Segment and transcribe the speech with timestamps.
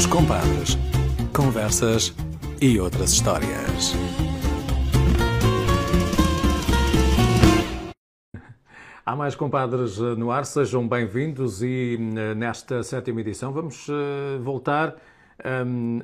[0.00, 0.78] Os compadres.
[1.36, 2.14] Conversas
[2.58, 3.92] e outras histórias.
[9.04, 14.38] Há mais compadres eh, no ar, sejam bem-vindos e eh, nesta sétima edição vamos eh,
[14.38, 14.96] voltar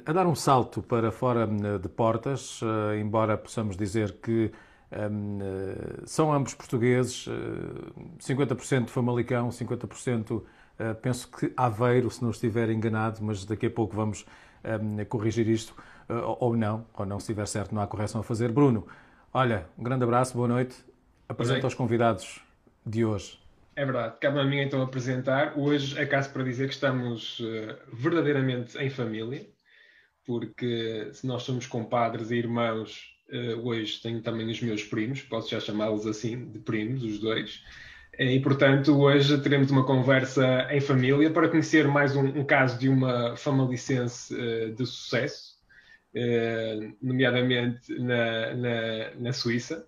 [0.04, 2.60] a dar um salto para fora de portas,
[2.98, 4.50] embora possamos dizer que
[6.06, 7.32] são ambos portugueses, uh,
[8.18, 10.42] 50% Famalicão, 50%
[11.00, 14.26] penso que Aveiro, se não estiver enganado, mas daqui a pouco vamos
[14.64, 15.74] um, corrigir isto,
[16.38, 18.52] ou não, ou não, se estiver certo, não há correção a fazer.
[18.52, 18.86] Bruno,
[19.32, 20.76] olha, um grande abraço, boa noite.
[21.28, 22.40] Apresenta os convidados
[22.84, 23.38] de hoje.
[23.74, 25.58] É verdade, cabe a mim então apresentar.
[25.58, 29.46] Hoje é caso para dizer que estamos uh, verdadeiramente em família,
[30.24, 35.50] porque se nós somos compadres e irmãos, uh, hoje tenho também os meus primos, posso
[35.50, 37.62] já chamá-los assim, de primos, os dois.
[38.18, 42.88] E, portanto, hoje teremos uma conversa em família para conhecer mais um, um caso de
[42.88, 45.56] uma famalicense uh, de sucesso,
[47.02, 49.86] nomeadamente na, na, na Suíça.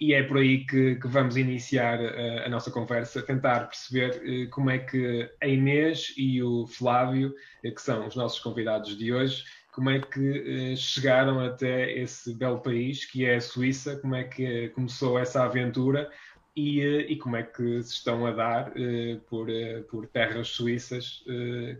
[0.00, 4.50] E é por aí que, que vamos iniciar eh, a, nossa conversa, tentar perceber uh,
[4.50, 9.12] como é que a Inês e o Flávio, uh, que são os nossos convidados de
[9.12, 14.14] hoje, como é que uh, chegaram até esse belo país que é a Suíça, como
[14.14, 16.08] é que começou essa aventura
[16.58, 18.72] e, e como é que se estão a dar
[19.28, 19.48] por,
[19.90, 21.24] por terras suíças,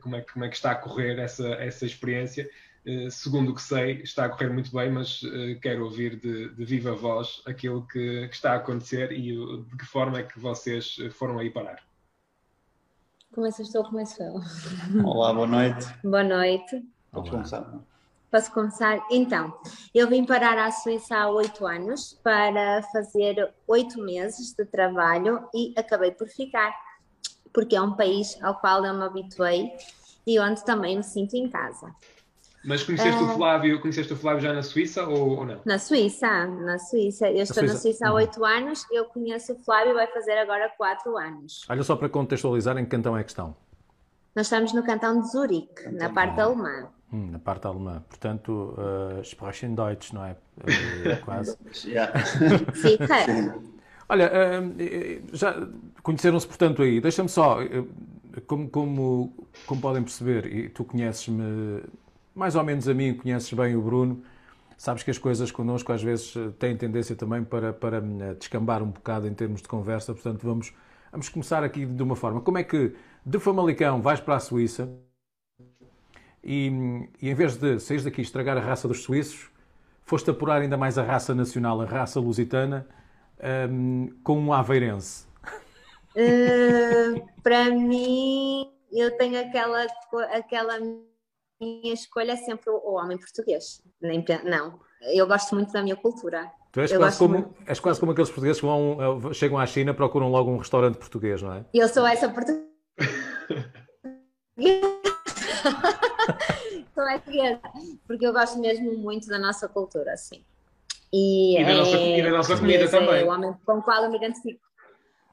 [0.01, 2.49] como, é, como é que está a correr essa, essa experiência
[2.89, 6.49] eh, segundo o que sei, está a correr muito bem, mas uh, quero ouvir de,
[6.55, 10.23] de, viva voz aquilo que, que, está a acontecer e uh, de que forma é
[10.23, 11.83] que vocês foram aí parar.
[13.35, 14.41] Começas tu ou começo eu?
[15.05, 15.87] Olá, boa noite.
[16.03, 16.83] boa noite.
[17.13, 17.79] Podes começar?
[18.31, 19.01] Posso começar?
[19.11, 19.55] Então,
[19.95, 25.73] eu vim parar à Suíça há oito anos para fazer oito meses de trabalho e
[25.79, 26.75] acabei por ficar,
[27.55, 29.73] porque é um país ao qual eu me habituei
[30.27, 31.91] e onde também me sinto em casa.
[32.63, 35.61] Mas conheceste, uh, o Flávio, conheceste o Flávio já na Suíça ou, ou, não?
[35.65, 37.31] Na Suíça, na Suíça.
[37.31, 38.17] Eu estou na Suíça, na Suíça há uhum.
[38.17, 41.65] oito anos, eu conheço o Flávio, vai fazer agora quatro anos.
[41.67, 43.57] Olha só para contextualizar em que cantão é que estão.
[44.37, 46.91] Nós estamos no cantão de Zurique, na parte alemã.
[47.13, 48.03] Hum, na parte alemã.
[48.09, 50.33] Portanto, uh, sprechen Deutsch, não é?
[50.33, 51.57] Uh, quase.
[51.73, 53.63] Sim, claro.
[54.09, 55.55] Olha, uh, já
[56.03, 57.01] conheceram-se, portanto, aí.
[57.01, 57.59] Deixa-me só,
[58.47, 59.33] como, como,
[59.67, 61.83] como podem perceber, e tu conheces-me
[62.39, 64.23] mais ou menos a mim, conheces bem o Bruno,
[64.77, 68.91] sabes que as coisas connosco às vezes têm tendência também para, para eh, descambar um
[68.91, 70.73] bocado em termos de conversa, portanto vamos,
[71.11, 72.41] vamos começar aqui de uma forma.
[72.41, 72.95] Como é que
[73.27, 74.89] de Famalicão vais para a Suíça
[76.43, 76.71] e,
[77.21, 79.51] e em vez de sair daqui estragar a raça dos suíços,
[80.05, 82.87] foste apurar ainda mais a raça nacional, a raça lusitana,
[83.71, 85.27] um, com um aveirense?
[86.17, 89.87] Uh, para mim, eu tenho aquela,
[90.33, 90.79] aquela
[91.61, 93.83] minha escolha é sempre o homem português.
[94.45, 94.81] Não,
[95.15, 96.51] eu gosto muito da minha cultura.
[96.73, 97.55] Tu és, quase como, muito...
[97.67, 101.43] és quase como aqueles portugueses que vão, chegam à China procuram logo um restaurante português,
[101.43, 101.65] não é?
[101.73, 102.67] Eu sou essa portuguesa.
[106.95, 107.05] sou
[108.07, 110.45] porque eu gosto mesmo muito da nossa cultura, sim.
[111.13, 113.25] E, e, da, nossa, e da nossa comida é também.
[113.25, 114.61] o homem com o qual eu me identifico.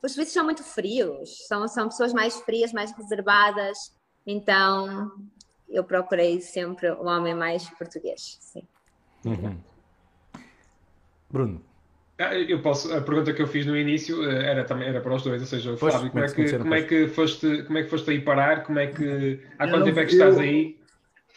[0.02, 3.78] Os suíços são muito frios, são, são pessoas mais frias, mais reservadas,
[4.26, 5.12] então
[5.68, 8.64] eu procurei sempre o homem mais português, sim.
[9.26, 9.58] Uhum.
[11.30, 11.75] Bruno.
[12.18, 15.14] Ah, eu posso, a pergunta que eu fiz no início eh, era também era para
[15.14, 17.84] os dois, ou seja, pois, Flávio, como, é que, como, é que foste, como é
[17.84, 18.64] que foste aí parar?
[18.64, 20.80] Como é que, há quanto tempo é que estás aí?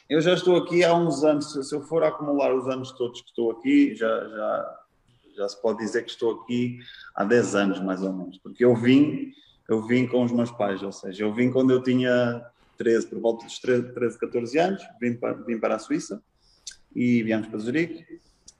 [0.08, 3.28] Eu já estou aqui há uns anos, se eu for acumular os anos todos que
[3.28, 4.78] estou aqui, já, já,
[5.36, 6.78] já se pode dizer que estou aqui
[7.14, 9.32] há 10 anos, mais ou menos, porque eu vim,
[9.68, 12.40] eu vim com os meus pais, ou seja, eu vim quando eu tinha
[12.78, 16.22] 13, por volta dos 13, 13 14 anos, vim para, vim para a Suíça
[16.94, 18.06] e viemos para Zurique.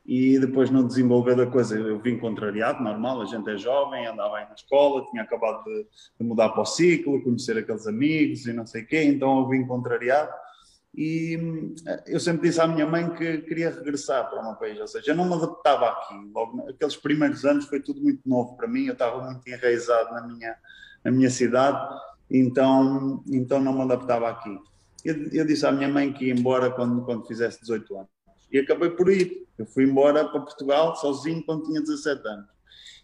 [0.09, 4.39] E depois, no desenvolver da coisa, eu vim contrariado, normal, a gente é jovem, andava
[4.39, 5.87] aí na escola, tinha acabado de,
[6.19, 9.49] de mudar para o ciclo, conhecer aqueles amigos e não sei o quê, então eu
[9.49, 10.33] vim contrariado.
[10.97, 11.39] E
[11.87, 14.89] eh, eu sempre disse à minha mãe que queria regressar para o meu país, ou
[14.89, 16.15] seja, eu não me adaptava aqui.
[16.35, 20.27] Logo, aqueles primeiros anos foi tudo muito novo para mim, eu estava muito enraizado na
[20.27, 20.57] minha,
[21.05, 21.87] na minha cidade
[22.31, 24.59] então, então não me adaptava aqui.
[25.05, 28.18] Eu, eu, disse à minha mãe que ia embora quando, quando fizesse 18 anos.
[28.51, 29.47] E acabei por ir.
[29.59, 32.47] Eu fui embora para Portugal sozinho quando tinha 17 anos.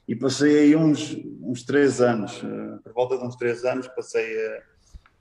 [0.07, 4.37] E passei aí uns, uns 3 anos, uh, por volta de uns 3 anos, passei,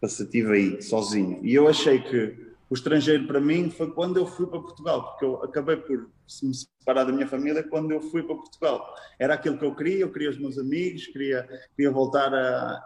[0.01, 1.39] passei, estive aí sozinho.
[1.41, 5.25] E eu achei que o estrangeiro para mim foi quando eu fui para Portugal, porque
[5.25, 6.09] eu acabei por
[6.41, 8.93] me separar da minha família quando eu fui para Portugal.
[9.17, 12.83] Era aquilo que eu queria, eu queria os meus amigos, queria, queria voltar a,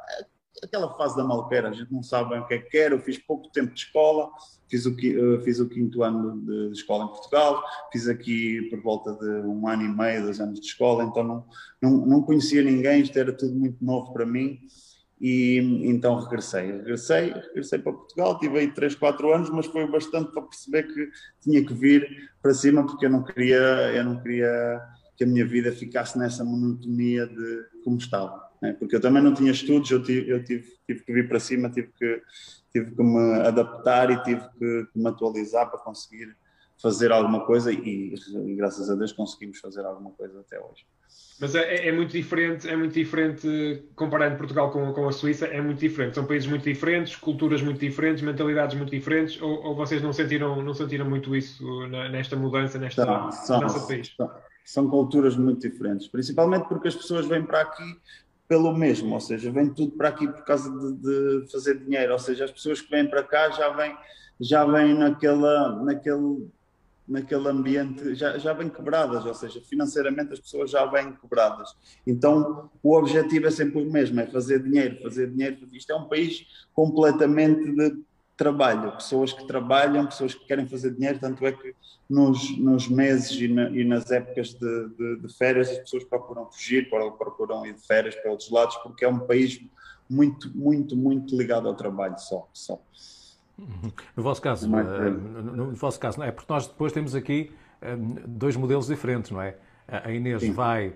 [0.64, 2.92] aquela fase da malqueira, a gente não sabe o que é que quer.
[2.92, 4.30] Eu fiz pouco tempo de escola,
[4.70, 8.82] fiz o, uh, fiz o quinto ano de, de, escola em Portugal, fiz aqui por
[8.82, 11.46] volta de um ano e meio, dois anos de escola, então não,
[11.82, 14.60] não, não conhecia ninguém, isto era tudo muito novo para mim.
[15.20, 20.32] E então regressei, regressei, regressei para Portugal, tive aí 3, 4 anos, mas foi bastante
[20.32, 21.10] para perceber que
[21.42, 23.58] tinha que vir para cima porque eu não queria,
[23.96, 24.80] eu não queria
[25.16, 28.74] que a minha vida ficasse nessa monotonia de como estava né?
[28.74, 31.70] porque eu também não tinha estudos, eu, tive, eu tive, tive, que vir para cima,
[31.70, 32.22] tive que,
[32.72, 36.36] tive que me adaptar e tive que, que me atualizar para conseguir
[36.82, 40.86] fazer alguma coisa e, e, graças a Deus conseguimos fazer alguma coisa até hoje.
[41.40, 45.62] Mas é, é, muito diferente, é muito diferente comparando Portugal com, com a Suíça, é
[45.62, 46.16] muito diferente.
[46.16, 49.40] São países muito diferentes, culturas muito diferentes, mentalidades muito diferentes.
[49.42, 53.62] Ou, ou vocês não sentiram, não sentiram muito isso na, nesta mudança, nesta são, são,
[53.62, 54.14] nosso país?
[54.16, 54.32] São,
[54.66, 58.00] são culturas muito diferentes, principalmente porque as pessoas vêm para aqui
[58.48, 60.94] pelo mesmo, ou seja, vem tudo para aqui por causa de,
[61.42, 63.96] de, fazer dinheiro, ou seja, as pessoas que vêm para cá já vêm,
[64.40, 66.48] já vêm naquela, naquele,
[67.06, 71.76] naquele ambiente, já, já vêm quebradas, ou seja, financeiramente as pessoas já vêm quebradas.
[72.06, 75.68] Então o objetivo é sempre o mesmo, é fazer dinheiro, fazer dinheiro.
[75.74, 78.00] Isto é um país completamente de
[78.38, 81.76] trabalho, pessoas que trabalham, pessoas que querem fazer dinheiro, tanto é que
[82.08, 86.46] nos, nos meses e, na, e nas épocas de, de, de, férias as pessoas procuram
[86.52, 89.60] fugir, procuram ir de férias para outros lados, porque é um país
[90.10, 92.48] muito, muito, muito ligado ao trabalho só.
[92.54, 92.80] só.
[94.16, 96.32] No vosso caso, uh, no, no, vosso caso, não é?
[96.32, 97.52] Porque nós depois temos aqui
[97.82, 99.56] uh, dois modelos diferentes, não é?
[99.88, 100.52] A Inês Sim.
[100.52, 100.94] vai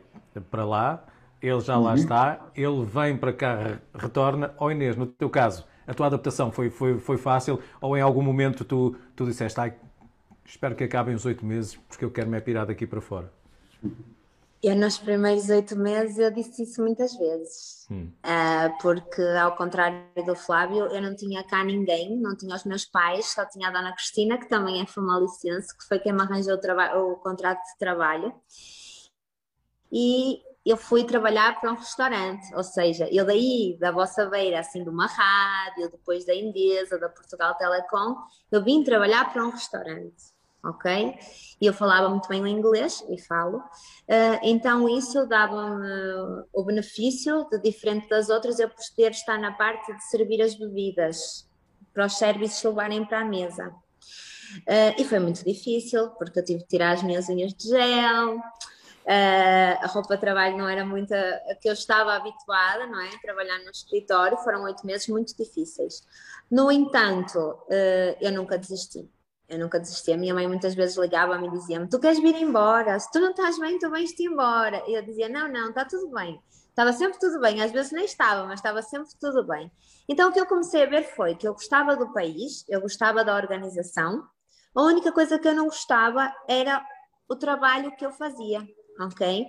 [0.52, 1.04] para lá,
[1.42, 1.86] ele já uhum.
[1.86, 4.54] lá está, ele vem para cá, retorna.
[4.60, 8.22] Ou Inês, no teu caso, a tua adaptação foi, foi, foi fácil ou em algum
[8.22, 9.74] momento tu, tu disseste, ai,
[10.46, 13.32] espero que acabem os oito meses porque eu quero me pirar daqui para fora?
[14.64, 17.88] Eu, nos primeiros oito meses, eu disse isso muitas vezes.
[17.90, 18.12] Hum.
[18.24, 22.86] Uh, porque, ao contrário do Flávio, eu não tinha cá ninguém, não tinha os meus
[22.86, 26.54] pais, só tinha a Dona Cristina, que também é famalicense, que foi quem me arranjou
[26.56, 28.32] o, o contrato de trabalho.
[29.92, 34.84] E eu fui trabalhar para um restaurante, ou seja, eu daí da vossa beira, assim,
[34.84, 38.16] de uma rádio, depois da Indesa, da Portugal Telecom,
[38.52, 41.18] eu vim trabalhar para um restaurante, ok?
[41.60, 47.48] E eu falava muito bem o inglês, e falo, uh, então isso dava-me o benefício,
[47.52, 51.50] de diferente das outras, eu poder estar na parte de servir as bebidas,
[51.94, 53.74] para os serviços levarem para a mesa.
[54.68, 58.40] Uh, e foi muito difícil, porque eu tive que tirar as minhas unhas de gel,
[59.12, 63.10] Uh, a roupa de trabalho não era muito a que eu estava habituada, não é?
[63.22, 66.02] Trabalhar no escritório foram oito meses muito difíceis.
[66.50, 69.06] No entanto, uh, eu nunca desisti.
[69.50, 70.14] Eu nunca desisti.
[70.14, 72.98] A minha mãe muitas vezes ligava-me e dizia-me: Tu queres vir embora?
[72.98, 74.82] Se tu não estás bem, tu vens-te embora.
[74.88, 76.42] E eu dizia: Não, não, está tudo bem.
[76.70, 77.62] Estava sempre tudo bem.
[77.62, 79.70] Às vezes nem estava, mas estava sempre tudo bem.
[80.08, 83.26] Então o que eu comecei a ver foi que eu gostava do país, eu gostava
[83.26, 84.26] da organização.
[84.74, 86.82] A única coisa que eu não gostava era
[87.28, 88.66] o trabalho que eu fazia
[89.00, 89.48] ok?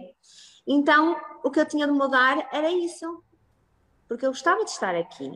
[0.67, 3.23] Então, o que eu tinha de mudar era isso,
[4.09, 5.31] porque eu gostava de estar aqui.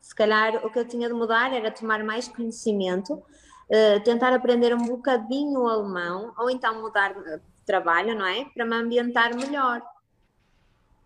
[0.00, 4.74] Se calhar o que eu tinha de mudar era tomar mais conhecimento, uh, tentar aprender
[4.74, 8.44] um bocadinho o alemão, ou então mudar de trabalho, não é?
[8.46, 9.82] Para me ambientar melhor.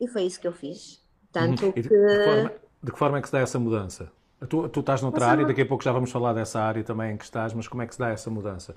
[0.00, 1.02] E foi isso que eu fiz.
[1.30, 1.72] Tanto uhum.
[1.72, 1.82] que...
[1.82, 2.52] De que, forma,
[2.82, 4.10] de que forma é que se dá essa mudança?
[4.48, 7.16] Tu, tu estás noutra área, daqui a pouco já vamos falar dessa área também em
[7.16, 8.76] que estás, mas como é que se dá essa mudança?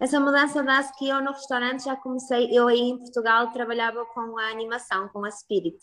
[0.00, 4.38] Essa mudança dá-se que eu no restaurante já comecei, eu aí em Portugal trabalhava com
[4.38, 5.76] a animação, com a Spirit.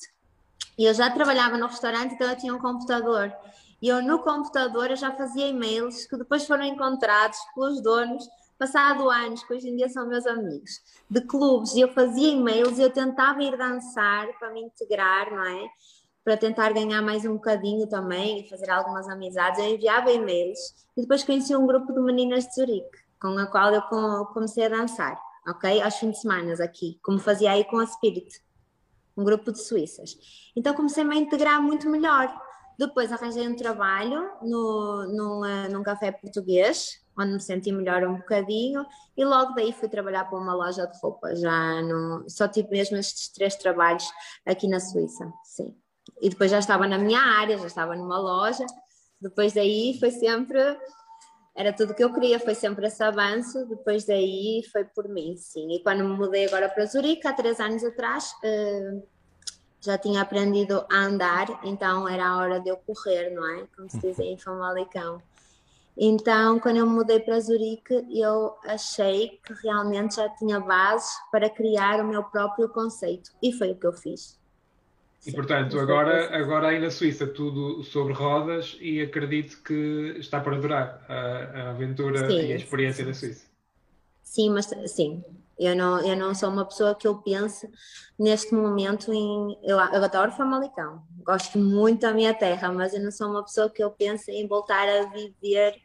[0.77, 3.33] E eu já trabalhava no restaurante, então eu tinha um computador.
[3.81, 8.25] E eu no computador eu já fazia e-mails que depois foram encontrados pelos donos,
[8.57, 10.71] passado anos, que hoje em dia são meus amigos,
[11.09, 11.75] de clubes.
[11.75, 15.67] E eu fazia e-mails e eu tentava ir dançar para me integrar, não é?
[16.23, 19.59] Para tentar ganhar mais um bocadinho também e fazer algumas amizades.
[19.59, 20.57] Eu enviava e-mails
[20.95, 23.81] e depois conheci um grupo de meninas de Zurique com a qual eu
[24.27, 25.81] comecei a dançar, ok?
[25.81, 28.41] Aos fins de semana aqui, como fazia aí com a Spirit,
[29.15, 30.17] um grupo de suíças.
[30.55, 32.33] Então comecei-me a integrar muito melhor.
[32.77, 38.85] Depois arranjei um trabalho no, num, num café português, onde me senti melhor um bocadinho,
[39.15, 41.33] e logo daí fui trabalhar para uma loja de roupa.
[41.35, 44.05] Já no, só tive mesmo estes três trabalhos
[44.45, 45.73] aqui na Suíça, sim.
[46.21, 48.65] E depois já estava na minha área, já estava numa loja.
[49.19, 50.59] Depois daí foi sempre
[51.55, 53.65] era tudo o que eu queria, foi sempre esse avanço.
[53.65, 55.73] Depois daí foi por mim, sim.
[55.73, 59.01] E quando me mudei agora para Zurique, há três anos atrás, uh,
[59.79, 63.65] já tinha aprendido a andar, então era a hora de eu correr, não é?
[63.75, 65.21] Como se diz em Famalicão.
[65.97, 71.49] Então, quando eu me mudei para Zurique, eu achei que realmente já tinha base para
[71.49, 73.31] criar o meu próprio conceito.
[73.41, 74.37] E foi o que eu fiz.
[75.25, 80.57] E portanto, agora, agora aí na Suíça tudo sobre rodas e acredito que está para
[80.59, 83.09] durar a, a aventura sim, e a experiência sim.
[83.09, 83.47] da Suíça.
[84.21, 85.23] Sim, mas sim.
[85.57, 87.69] Eu não, eu não sou uma pessoa que eu pense
[88.19, 89.57] neste momento em.
[89.63, 93.69] Eu, eu adoro Famalicão, gosto muito da minha terra, mas eu não sou uma pessoa
[93.69, 95.81] que eu pense em voltar a viver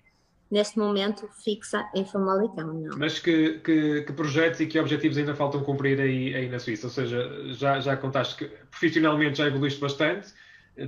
[0.50, 2.98] neste momento fixa em Famalicão, não.
[2.98, 6.88] Mas que, que, que, projetos e que objetivos ainda faltam cumprir aí, aí na Suíça?
[6.88, 10.34] Ou seja, já, já contaste que profissionalmente já evoluíste bastante,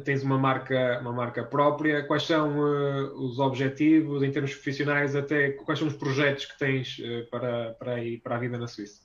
[0.04, 2.02] tens uma marca, uma marca própria.
[2.04, 6.98] Quais são uh, os objetivos em termos profissionais, até quais são os projetos que tens
[6.98, 9.00] uh, para, para, aí, para a vida na Suíça?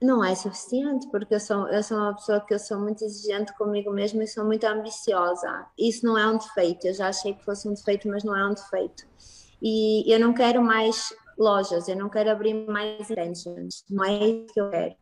[0.00, 3.52] Não é suficiente, porque eu sou, eu sou uma pessoa que eu sou muito exigente
[3.58, 5.66] comigo mesma e sou muito ambiciosa.
[5.76, 8.46] Isso não é um defeito, eu já achei que fosse um defeito, mas não é
[8.46, 9.04] um defeito
[9.62, 14.52] e eu não quero mais lojas, eu não quero abrir mais extensions, não é isso
[14.52, 14.96] que eu quero.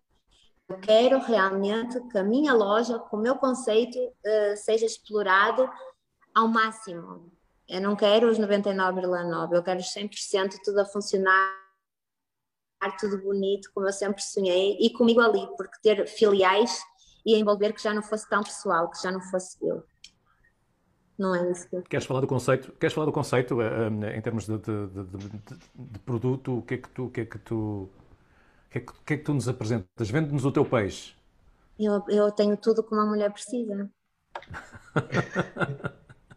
[0.68, 5.70] Eu quero realmente que a minha loja, com o meu conceito, uh, seja explorado
[6.34, 7.30] ao máximo.
[7.68, 11.54] Eu não quero os 99,9, eu quero os 100% tudo a funcionar,
[12.98, 16.80] tudo bonito, como eu sempre sonhei, e comigo ali, porque ter filiais
[17.24, 19.82] ia envolver que já não fosse tão pessoal, que já não fosse eu.
[21.18, 21.82] Não é isso que eu...
[21.82, 22.72] Queres falar do conceito?
[22.72, 26.58] Queres falar do conceito eh, eh, em termos de, de, de, de, produto?
[26.58, 27.90] O que é que tu, o que é que tu, o
[28.70, 30.10] que é que, que, é que tu nos apresentas?
[30.10, 31.14] Vende-nos o teu peixe.
[31.78, 33.90] Eu, eu tenho tudo que uma mulher precisa.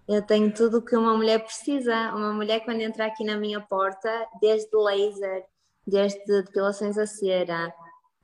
[0.08, 2.14] eu tenho tudo o que uma mulher precisa.
[2.14, 4.10] Uma mulher quando entra aqui na minha porta,
[4.42, 5.46] desde laser,
[5.86, 7.74] desde depilações a cera,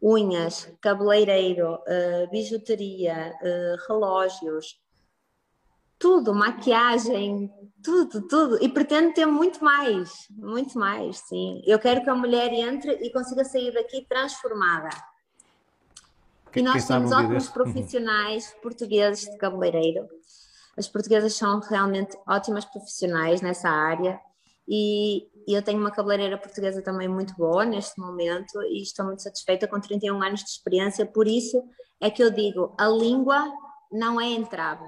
[0.01, 4.79] unhas, cabeleireiro, uh, bijuteria, uh, relógios,
[5.97, 7.51] tudo, maquiagem,
[7.83, 8.63] tudo, tudo.
[8.63, 11.61] E pretendo ter muito mais, muito mais, sim.
[11.65, 14.89] Eu quero que a mulher entre e consiga sair daqui transformada.
[16.51, 17.53] Que, e nós temos ótimos uhum.
[17.53, 20.07] profissionais portugueses de cabeleireiro.
[20.77, 24.19] As portuguesas são realmente ótimas profissionais nessa área
[24.67, 29.21] e, e eu tenho uma cabeleireira portuguesa também muito boa neste momento e estou muito
[29.21, 31.63] satisfeita com 31 anos de experiência, por isso
[32.01, 33.45] é que eu digo, a língua
[33.91, 34.85] não é entrave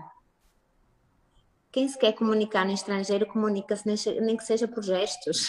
[1.78, 3.88] quem se quer comunicar no estrangeiro comunica-se
[4.20, 5.48] nem que seja por gestos.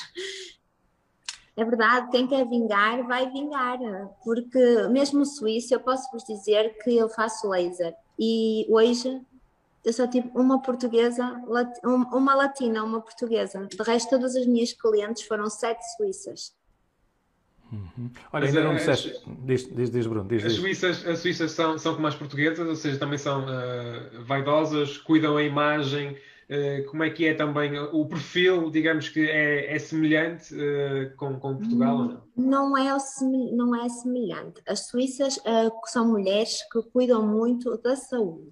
[1.56, 3.78] É verdade, quem quer vingar, vai vingar,
[4.22, 9.18] porque mesmo suíço, eu posso vos dizer que eu faço laser e hoje
[9.82, 11.24] eu só tive uma portuguesa,
[12.12, 13.66] uma latina, uma portuguesa.
[13.66, 16.54] De resto, todas as minhas clientes foram sete suíças.
[17.72, 18.10] Uhum.
[18.32, 19.14] Olha, ainda não disseste.
[19.44, 20.28] Diz, diz, diz Bruno.
[20.28, 24.24] Diz, as suíças, as suíças são, são como as portuguesas, ou seja, também são uh,
[24.24, 26.16] vaidosas, cuidam a imagem.
[26.48, 31.38] Uh, como é que é também o perfil, digamos que é, é semelhante uh, com,
[31.38, 32.22] com Portugal ou não?
[32.36, 32.96] Não é,
[33.52, 34.62] não é semelhante.
[34.66, 35.38] As suíças
[35.86, 38.50] são mulheres que cuidam muito da saúde.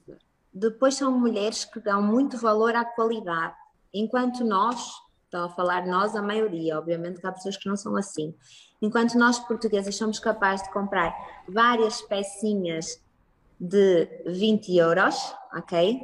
[0.53, 3.55] Depois são mulheres que dão muito valor à qualidade.
[3.95, 4.91] Enquanto nós,
[5.27, 8.35] estou a falar nós, a maioria, obviamente que há pessoas que não são assim
[8.81, 11.15] Enquanto nós portugueses somos capazes de comprar
[11.49, 13.03] várias pecinhas
[13.59, 16.01] de 20 euros, ok?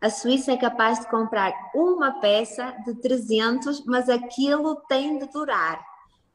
[0.00, 5.84] A Suíça é capaz de comprar uma peça de 300, mas aquilo tem de durar,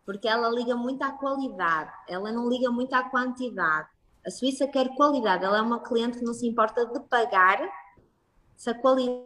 [0.05, 3.88] porque ela liga muito à qualidade, ela não liga muito à quantidade.
[4.25, 7.67] A Suíça quer qualidade, ela é uma cliente que não se importa de pagar
[8.55, 9.25] se a qualidade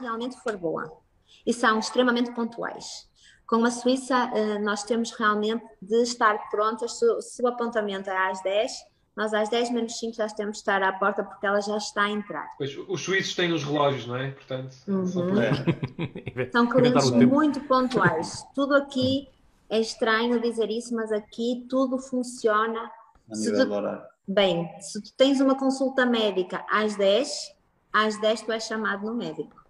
[0.00, 1.05] realmente for boa.
[1.46, 3.08] E são extremamente pontuais.
[3.46, 8.42] Com a Suíça, eh, nós temos realmente de estar prontas, se o apontamento é às
[8.42, 8.72] 10,
[9.16, 12.02] nós às 10 menos 5 já temos de estar à porta porque ela já está
[12.02, 12.46] a entrar.
[12.58, 14.32] Pois, os suíços têm os relógios, não é?
[14.32, 15.04] Portanto, uhum.
[16.52, 18.44] são clientes muito pontuais.
[18.54, 19.26] Tudo aqui
[19.70, 22.90] é estranho dizer isso, mas aqui tudo funciona.
[23.32, 27.54] A nível tu, bem, se tu tens uma consulta médica às 10,
[27.92, 29.65] às 10 tu és chamado no médico.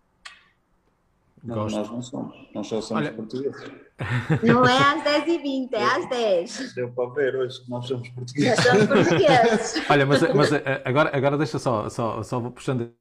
[1.46, 2.34] Não, nós não somos.
[2.54, 3.14] Nós só somos Olha...
[3.14, 3.70] portugueses.
[4.42, 6.74] Não é às 10h20, é às 10.
[6.74, 8.56] Deu para ver hoje que nós somos portugueses.
[8.56, 9.84] Nós somos portugueses.
[9.88, 12.92] Olha, mas, mas eh, agora, agora deixa só, só, só puxando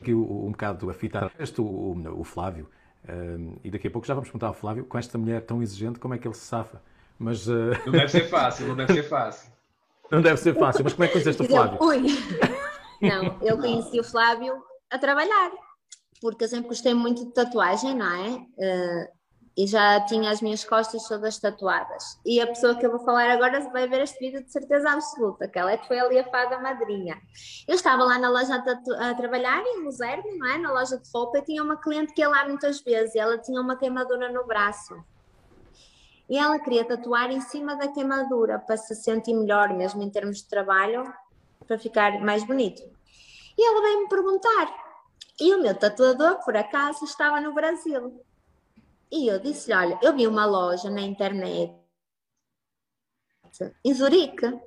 [0.00, 1.30] aqui um bocado a fita.
[1.38, 2.70] Este, o, o Flávio,
[3.06, 5.62] um, eh, e daqui a pouco já vamos perguntar ao Flávio, com esta mulher tão
[5.62, 6.80] exigente, como é que ele se safa?
[7.18, 7.72] Mas, uh...
[7.84, 9.52] Não deve ser fácil, não deve ser fácil.
[10.10, 11.78] Não deve ser fácil, mas como é que conheceste o Flávio?
[11.80, 12.02] Ui.
[13.00, 14.60] Não, eu conheci o Flávio
[14.90, 15.52] a trabalhar
[16.20, 18.28] porque eu sempre gostei muito de tatuagem, não é?
[18.30, 19.20] Uh,
[19.56, 22.18] e já tinha as minhas costas todas tatuadas.
[22.24, 25.48] E a pessoa que eu vou falar agora vai ver este vídeo de certeza absoluta,
[25.48, 27.20] que ela é foi ali a fada madrinha.
[27.66, 30.58] Eu estava lá na loja a, a trabalhar em Luzerne, não é?
[30.58, 33.36] Na loja de roupa, e tinha uma cliente que ia lá muitas vezes, e ela
[33.38, 34.94] tinha uma queimadura no braço.
[36.28, 40.38] E ela queria tatuar em cima da queimadura para se sentir melhor, mesmo em termos
[40.38, 41.12] de trabalho,
[41.66, 42.80] para ficar mais bonito.
[43.58, 44.89] E ela veio-me perguntar.
[45.40, 48.22] E o meu tatuador, por acaso, estava no Brasil.
[49.10, 51.74] E eu disse: Olha, eu vi uma loja na internet
[53.84, 54.60] em Zurique.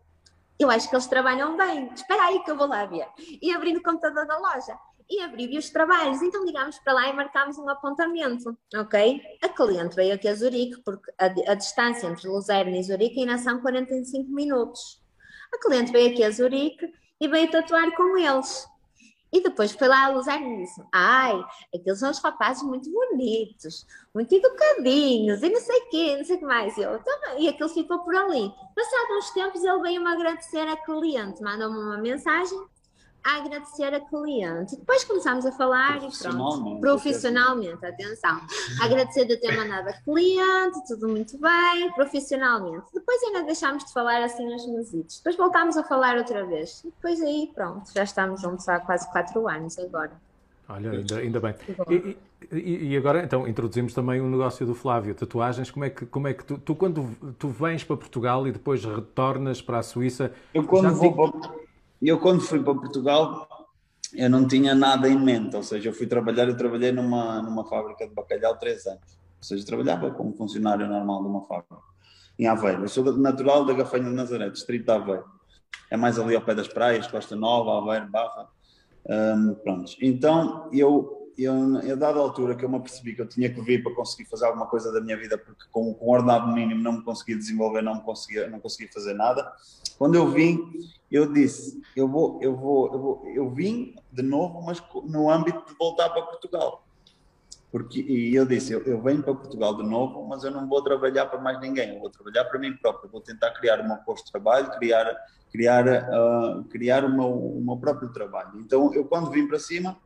[0.59, 1.91] Eu acho que eles trabalham bem.
[1.93, 3.07] Espera aí que eu vou lá ver.
[3.41, 4.77] E abri no computador da loja
[5.09, 6.21] e abri os trabalhos.
[6.21, 9.21] Então ligámos para lá e marcámos um apontamento, ok?
[9.41, 13.37] A cliente veio aqui a Zurique, porque a, a distância entre Luzerne e Zurique ainda
[13.37, 15.01] são 45 minutos.
[15.53, 18.67] A cliente veio aqui a Zurique e veio tatuar com eles.
[19.33, 25.41] E depois foi lá e disse: Ai, aqueles são os rapazes muito bonitos, muito educadinhos,
[25.41, 26.77] e não sei o quê, não sei o que mais.
[26.77, 28.53] E, eu, então, e aquilo ficou por ali.
[28.75, 32.59] Passados uns tempos, ele veio-me agradecer a cliente, mandou-me uma mensagem
[33.23, 34.75] a agradecer a cliente.
[34.75, 36.79] Depois começámos a falar e pronto.
[36.79, 38.41] Profissionalmente, atenção.
[38.81, 42.85] Agradecer de ter mandado a cliente, tudo muito bem, profissionalmente.
[42.93, 45.17] Depois ainda deixámos de falar assim uns mesitos.
[45.17, 46.81] Depois voltámos a falar outra vez.
[46.83, 50.11] E depois aí, pronto, já estamos juntos há quase quatro anos agora.
[50.67, 51.55] Olha, ainda, ainda bem.
[51.89, 52.17] E,
[52.51, 55.69] e, e, agora, então, introduzimos também o um negócio do Flávio, tatuagens.
[55.69, 58.83] Como é que, como é que tu, tu, quando tu vens para Portugal e depois
[58.83, 60.31] retornas para a Suíça...
[60.53, 61.62] Eu quando vou para
[62.03, 63.47] e eu, quando fui para Portugal,
[64.13, 67.63] eu não tinha nada em mente, ou seja, eu fui trabalhar, eu trabalhei numa, numa
[67.63, 71.77] fábrica de bacalhau três anos, ou seja, trabalhava como funcionário normal de uma fábrica,
[72.37, 72.83] em Aveiro.
[72.83, 75.23] Eu sou natural da Gafanha de Nazaré, distrito de Aveiro.
[75.89, 78.49] É mais ali ao pé das praias, Costa Nova, Aveiro, Barra.
[79.09, 79.93] Um, pronto.
[80.01, 83.81] Então, eu eu, eu, dada altura que eu me apercebi que eu tinha que vir
[83.81, 86.93] para conseguir fazer alguma coisa da minha vida, porque com, com o ordenado mínimo não
[86.93, 89.51] me conseguia desenvolver, não, me conseguia, não conseguia fazer nada.
[89.97, 90.59] Quando eu vim,
[91.11, 95.65] eu disse: eu vou, eu vou, eu vou, eu vim de novo, mas no âmbito
[95.65, 96.85] de voltar para Portugal.
[97.71, 100.83] Porque, e eu disse: eu, eu venho para Portugal de novo, mas eu não vou
[100.83, 103.97] trabalhar para mais ninguém, eu vou trabalhar para mim próprio, vou tentar criar o meu
[103.97, 105.15] posto de trabalho, criar,
[105.51, 108.59] criar, uh, criar o, meu, o meu próprio trabalho.
[108.59, 109.97] Então, eu quando vim para cima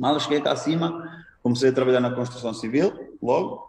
[0.00, 3.68] Mal cheguei cá acima, comecei a trabalhar na construção civil, logo.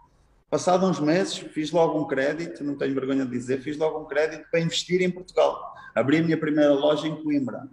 [0.50, 4.06] Passado uns meses, fiz logo um crédito, não tenho vergonha de dizer, fiz logo um
[4.06, 5.76] crédito para investir em Portugal.
[5.94, 7.68] Abri a minha primeira loja em Coimbra.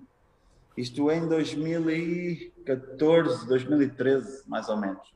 [0.77, 5.07] Isto em 2014, 2013, mais ou menos.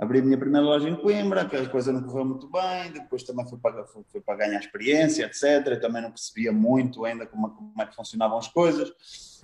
[0.00, 3.44] Abri a minha primeira loja em Coimbra, aquela coisa não correu muito bem, depois também
[3.48, 3.84] foi para,
[4.24, 5.66] para ganhar experiência, etc.
[5.66, 8.92] Eu também não percebia muito ainda como, como é que funcionavam as coisas.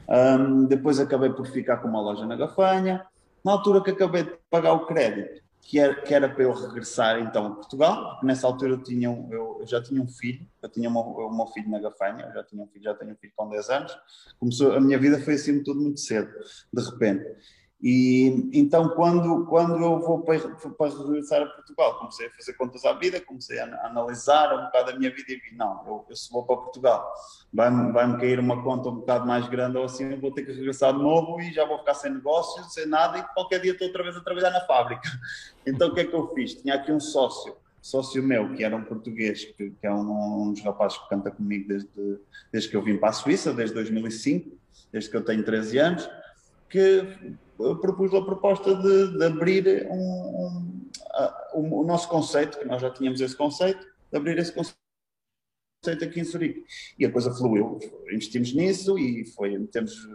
[0.09, 3.05] Um, depois acabei por ficar com uma loja na Gafanha
[3.45, 7.21] na altura que acabei de pagar o crédito, que era, que era para eu regressar
[7.21, 10.69] então a Portugal, porque nessa altura eu, tinha, eu, eu já tinha um filho, eu
[10.69, 13.33] tinha o meu filho na Gafanha, eu já tinha um filho, já tenho um filho
[13.35, 13.97] com 10 anos,
[14.39, 16.31] começou, a minha vida foi assim tudo muito cedo,
[16.73, 17.25] de repente.
[17.87, 22.83] E então, quando, quando eu vou para, para regressar a Portugal, comecei a fazer contas
[22.87, 26.17] à vida, comecei a, analisar um bocado a minha vida e vi: não, eu, eu
[26.17, 27.13] se vou para Portugal,
[27.53, 30.95] vai-me vai cair uma conta um bocado mais grande ou assim, vou ter que regressar
[30.95, 34.03] de novo e já vou ficar sem negócio, sem nada, e qualquer dia estou outra
[34.03, 35.07] vez a trabalhar na fábrica.
[35.67, 36.55] Então, o que é que eu fiz?
[36.57, 40.53] Tinha aqui um sócio sócio meu, que era um português, que, que é um, um,
[40.53, 42.19] dos rapazes que canta comigo desde,
[42.51, 44.57] desde que eu vim para a Suíça, desde 2005,
[44.91, 46.11] desde que eu tenho 13 anos,
[46.71, 50.91] que propus a proposta de, de abrir um,
[51.55, 54.77] um, o nosso conceito, que nós já tínhamos esse conceito, de abrir esse conceito
[56.05, 56.65] aqui em Zurique.
[56.99, 57.79] E a coisa fluiu,
[58.11, 60.09] investimos nisso e foi, metemos,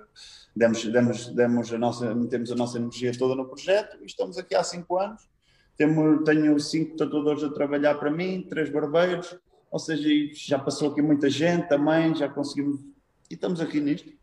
[0.55, 4.55] demos, demos, demos a nossa, metemos a nossa energia toda no projeto e estamos aqui
[4.55, 5.29] há cinco anos.
[5.77, 9.33] Temo, tenho cinco tatuadores a trabalhar para mim, três barbeiros,
[9.71, 12.81] ou seja, já passou aqui muita gente também, já conseguimos,
[13.29, 14.18] e estamos aqui nisto.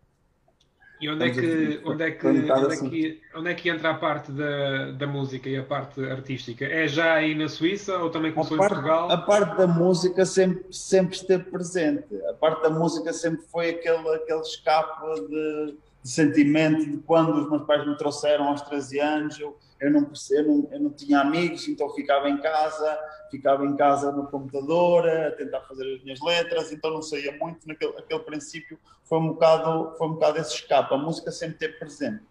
[1.01, 1.39] E onde é, que,
[1.85, 5.49] onde, é que, onde, é que, onde é que entra a parte da, da música
[5.49, 6.65] e a parte artística?
[6.65, 9.11] É já aí na Suíça ou também começou parte, em Portugal?
[9.11, 12.07] A parte da música sempre, sempre esteve presente.
[12.31, 17.51] A parte da música sempre foi aquele, aquele escape de, de sentimento de quando os
[17.51, 19.39] meus pais me trouxeram aos 13 anos.
[19.39, 22.99] Eu, eu não, eu não, eu não tinha amigos, então ficava em casa,
[23.31, 27.67] ficava em casa no computador a tentar fazer as minhas letras, então não saía muito.
[27.69, 31.75] Naquele aquele princípio, foi um bocado, foi um bocado esse escape, a música sempre teve
[31.75, 32.23] presente.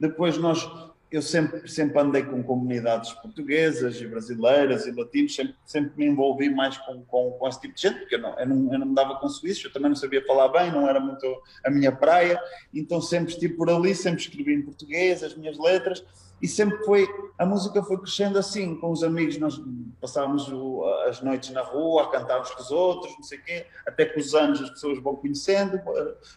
[0.00, 0.68] Depois nós,
[1.10, 6.50] eu sempre, sempre andei com comunidades portuguesas e brasileiras e latinos, sempre, sempre me envolvi
[6.50, 8.86] mais com, com, com esse tipo de gente, porque eu não, eu, não, eu não
[8.86, 11.24] me dava com suíços, eu também não sabia falar bem, não era muito
[11.64, 12.40] a minha praia,
[12.72, 16.04] então sempre estive por ali, sempre escrevi em português as minhas letras,
[16.40, 19.60] e sempre foi, a música foi crescendo assim, com os amigos, nós
[20.00, 20.50] passávamos
[21.08, 24.04] as noites na rua a cantar uns com os outros, não sei o quê, até
[24.04, 25.80] que os anos as pessoas vão conhecendo,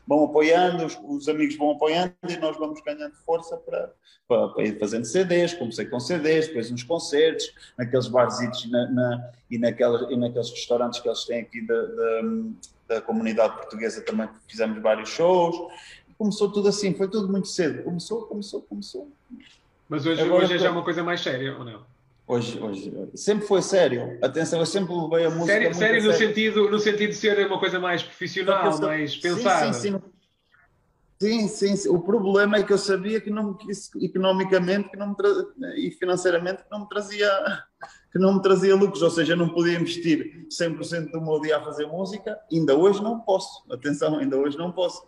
[0.07, 3.91] vão apoiando, os, os amigos vão apoiando e nós vamos ganhando força para,
[4.27, 9.31] para, para, ir fazendo CDs, comecei com CDs, depois nos concertos, naqueles barzitos na, na,
[9.51, 12.21] e, e naqueles restaurantes que eles têm aqui da, da,
[12.87, 15.55] da comunidade portuguesa também fizemos vários shows,
[16.17, 17.83] começou tudo assim, foi tudo muito cedo.
[17.83, 19.11] Começou, começou, começou.
[19.89, 21.85] Mas hoje, Agora, hoje é já uma coisa mais séria, ou não?
[22.27, 24.17] Hoje, hoje, sempre foi sério.
[24.21, 25.53] Atenção, eu sempre levei a música.
[25.53, 26.27] Sério, sério no, sério.
[26.27, 29.73] Sentido, no sentido de ser uma coisa mais profissional, mais pensada.
[29.73, 30.01] Sim, sim, sim.
[31.19, 35.15] Sim, sim, O problema é que eu sabia que não que isso, economicamente que não
[35.15, 35.27] tra...
[35.75, 37.27] e financeiramente que não me trazia
[38.11, 41.57] que não me trazia lucros, ou seja, eu não podia investir 100% do meu dia
[41.57, 42.37] a fazer música.
[42.51, 43.63] Ainda hoje não posso.
[43.71, 45.03] Atenção, ainda hoje não posso.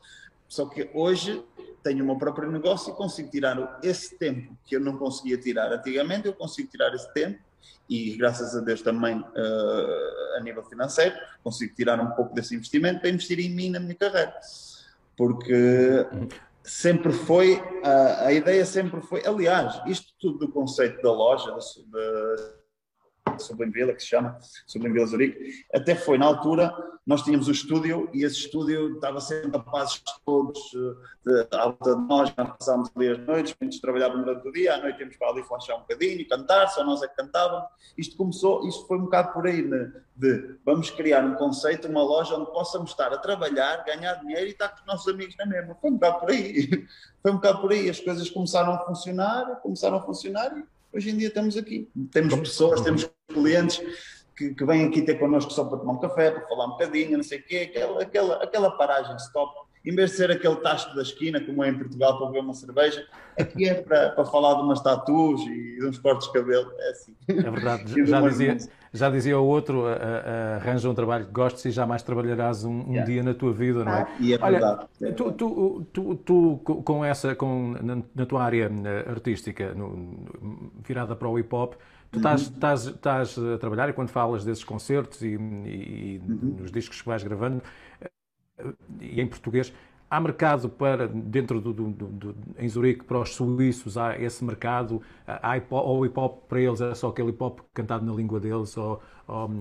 [0.47, 1.43] Só que hoje
[1.83, 5.71] tenho o meu próprio negócio e consigo tirar esse tempo que eu não conseguia tirar
[5.71, 7.39] antigamente, eu consigo tirar esse tempo
[7.89, 12.99] e graças a Deus também uh, a nível financeiro consigo tirar um pouco desse investimento
[12.99, 14.33] para investir em mim na minha carreira.
[15.17, 16.05] Porque
[16.63, 21.51] sempre foi uh, a ideia sempre foi aliás isto tudo do conceito da loja
[21.87, 22.35] da,
[23.39, 26.73] Sublime Vila, que se chama Sublime Vila Zurique, até foi na altura,
[27.05, 29.61] nós tínhamos um estúdio e esse estúdio estava sempre
[30.25, 34.47] todos eh, de, à volta de nós, nós passávamos ali as noites, muitos trabalhavam durante
[34.47, 37.15] o dia, à noite íamos para ali flashar um bocadinho, cantar, só nós é que
[37.15, 37.67] cantávamos.
[37.97, 39.91] Isto começou, isto foi um bocado por aí, né?
[40.19, 44.51] de vamos criar um conceito, uma loja onde possamos estar a trabalhar, ganhar dinheiro e
[44.51, 45.75] estar com os nossos amigos na mesma.
[45.79, 46.87] Foi um bocado por aí.
[47.23, 47.89] Foi um bocado por aí.
[47.89, 51.89] As coisas começaram a funcionar, começaram a funcionar e Hoje em dia estamos aqui.
[52.11, 53.79] Temos pessoas, temos clientes
[54.35, 57.17] que, que vêm aqui ter connosco só para tomar um café, para falar um bocadinho,
[57.17, 59.68] não sei o quê, aquela, aquela, aquela paragem stop.
[59.85, 62.53] Em vez de ser aquele tacho da esquina, como é em Portugal, para beber uma
[62.53, 63.05] cerveja,
[63.39, 66.71] aqui é para, para falar de umas tatuas e de uns cortes de cabelo.
[66.77, 67.15] É assim.
[67.29, 67.83] É verdade.
[68.05, 68.57] Já dizia,
[68.91, 69.83] já dizia o outro,
[70.55, 73.05] arranja um trabalho que gostes e jamais trabalharás um, um yeah.
[73.05, 74.07] dia na tua vida, não é?
[74.19, 74.87] E é verdade.
[75.01, 80.25] Olha, tu, tu, tu, tu, com essa, com, na, na tua área eh, artística, no,
[80.83, 81.75] virada para o hip hop,
[82.11, 82.53] tu estás, uhum.
[82.53, 86.55] estás, estás a trabalhar e quando falas desses concertos e, e uhum.
[86.59, 87.61] nos discos que vais gravando,
[88.99, 89.73] e em português,
[90.11, 95.03] Há mercado para, dentro do, do, do, em Zurique, para os suíços, há esse mercado,
[95.27, 98.11] há hip -hop, ou hip hop para eles é só aquele hip hop cantado na
[98.11, 99.51] língua deles, ou, ou uh,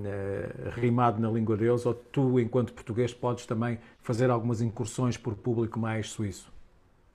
[0.70, 5.78] rimado na língua deles, ou tu, enquanto português, podes também fazer algumas incursões por público
[5.78, 6.50] mais suíço?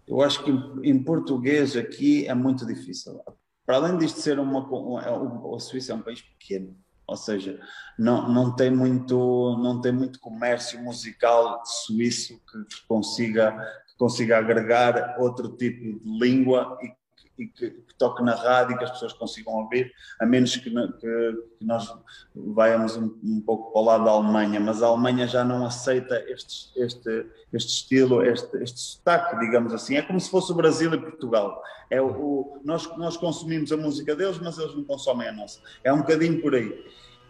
[0.08, 0.52] Eu acho que
[0.84, 3.20] em português aqui é muito difícil.
[3.66, 4.60] Para além disto ser uma.
[5.56, 7.60] A Suíça é um país pequeno, ou seja,
[7.98, 13.52] não, não, tem muito, não tem muito comércio musical suíço que, consiga,
[13.88, 17.03] que consiga agregar outro tipo de língua e,
[17.38, 20.70] e que, que, toque na rádio e que as pessoas consigam ouvir, a menos que,
[20.70, 21.94] que, que nós
[22.36, 26.16] vayamos um, um, pouco para o lado da Alemanha, mas a Alemanha já não aceita
[26.28, 29.96] este, este, este estilo, este, este sotaque, digamos assim.
[29.96, 31.62] É como se fosse o Brasil e Portugal.
[31.90, 35.60] É o, o, nós, nós consumimos a música deles, mas eles não consomem a nossa.
[35.84, 36.86] É um bocadinho por aí.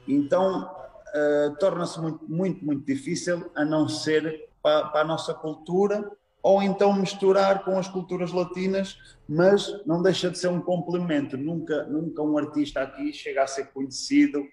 [0.07, 6.09] Então, uh, torna-se muito, muito, muito difícil, a não ser para, para a nossa cultura,
[6.43, 11.37] ou então misturar com as culturas latinas, mas não deixa de ser um complemento.
[11.37, 14.45] Nunca, nunca um artista aqui chega a ser conhecido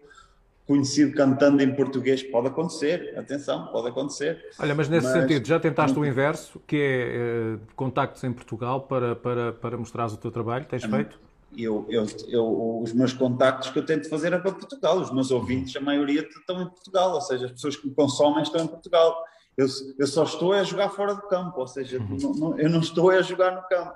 [0.70, 2.22] conhecido cantando em português.
[2.22, 4.40] Pode acontecer, atenção, pode acontecer.
[4.56, 5.20] Olha, mas nesse mas...
[5.20, 10.12] sentido, já tentaste o inverso, que é uh, contactos em Portugal para, para, para mostrares
[10.12, 10.64] o teu trabalho?
[10.66, 10.90] Tens hum.
[10.90, 11.18] feito?
[11.58, 15.00] Eu, eu, eu, os meus contactos que eu tento fazer é para Portugal.
[15.00, 18.40] Os meus ouvintes, a maioria estão em Portugal, ou seja, as pessoas que me consomem
[18.44, 19.24] estão em Portugal.
[19.60, 19.66] Eu,
[19.98, 22.16] eu só estou a jogar fora do campo, ou seja, uhum.
[22.18, 23.92] não, não, eu não estou a jogar no campo.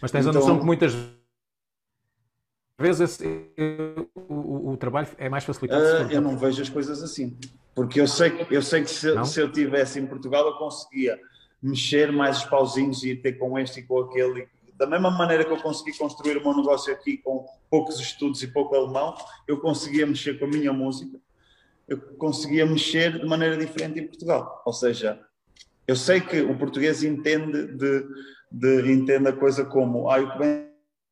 [0.00, 0.94] Mas tens então, a noção que muitas
[2.78, 3.18] vezes
[4.28, 5.82] o, o, trabalho é mais facilitado?
[5.82, 7.36] Uh, eu não vejo as coisas assim,
[7.74, 11.18] porque eu sei, eu sei que se, se eu estivesse em Portugal eu conseguia
[11.60, 15.50] mexer mais os pauzinhos e ter com este e com aquele da mesma maneira que
[15.50, 19.16] eu consegui construir o meu negócio aqui com poucos estudos e pouco alemão,
[19.48, 21.17] eu conseguia mexer com a minha música,
[21.88, 24.62] eu conseguia mexer de maneira diferente em Portugal.
[24.64, 25.18] Ou seja,
[25.86, 28.06] eu sei que o português entende de,
[28.52, 30.68] de entende a coisa como ah, o que vem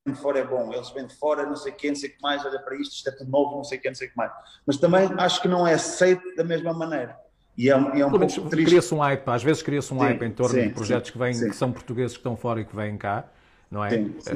[0.07, 2.21] de fora é bom, eles vêm de fora, não sei quem, não sei o que
[2.21, 4.17] mais, olha para isto, isto é tudo novo, não sei quem, não sei o que
[4.17, 4.31] mais.
[4.65, 7.17] Mas também acho que não é aceito da mesma maneira.
[7.57, 8.69] E é, é um pouco triste.
[8.69, 11.13] Cria-se um hype, às vezes cria-se um sim, hype em torno sim, de projetos sim,
[11.13, 13.27] que, vêm, que são portugueses que estão fora e que vêm cá
[13.69, 13.89] não é?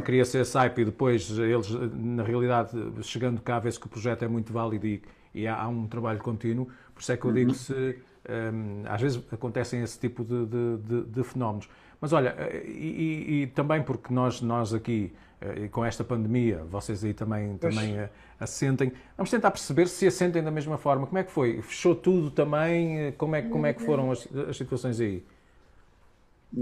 [0.04, 4.28] Cria-se esse hype e depois eles, na realidade, chegando cá, vê-se que o projeto é
[4.28, 5.02] muito válido e,
[5.34, 6.68] e há, há, um trabalho contínuo.
[6.94, 7.56] Por isso é que eu digo uhum.
[7.56, 11.70] se um, às vezes acontecem esse tipo de, de, de, de fenómenos.
[12.00, 17.04] Mas olha, e, e, e, também porque nós, nós aqui, eh, com esta pandemia, vocês
[17.04, 21.06] aí também, também eh, assentem, vamos tentar perceber se assentem da mesma forma.
[21.06, 21.62] Como é que foi?
[21.62, 23.12] Fechou tudo também?
[23.20, 25.24] Como é, como é que foram as, as situações aí?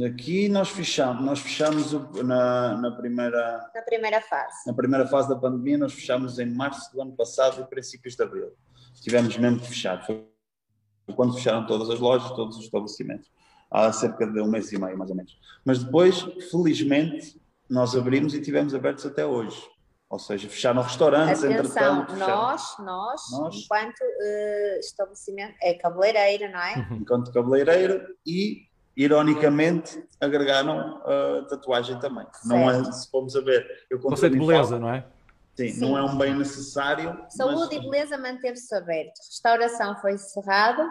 [0.06, 4.56] Aqui nós fechamos, nós fechamos na, na, primeira na primeira fase.
[4.68, 8.22] Na primeira fase da pandemia nós fechamos em março do ano passado e princípios de
[8.24, 8.52] abril.
[9.02, 10.06] Tivemos mesmo que fechar.
[10.06, 10.28] Foi
[11.16, 13.32] quando fecharam todas as lojas, todos os estabelecimentos.
[13.72, 15.36] há cerca de um mês e meio, mais ou menos.
[15.66, 16.22] Mas depois,
[16.52, 19.60] felizmente, nós abrimos e tivemos abertos até hoje.
[20.08, 21.52] Ou seja, fecharam restaurantes, Atenção,
[22.02, 22.12] entretanto.
[22.14, 23.56] fecharam- nós, nós, Nós.
[23.56, 26.88] enquanto eh, estabelecimento, é cabeleireira, não é?
[26.94, 32.26] enquanto cabeleireiro e, ironicamente, agregaram a tatuagem também.
[32.46, 35.06] Não é, se formos a ver, eu Conceito de beleza, falo, não é?
[35.56, 35.82] Sim, Sim.
[35.82, 37.20] não é um bem necessário.
[37.30, 37.90] Saúde e mas...
[37.90, 39.18] beleza manteve-se aberto.
[39.30, 40.82] Restauração foi cerrado,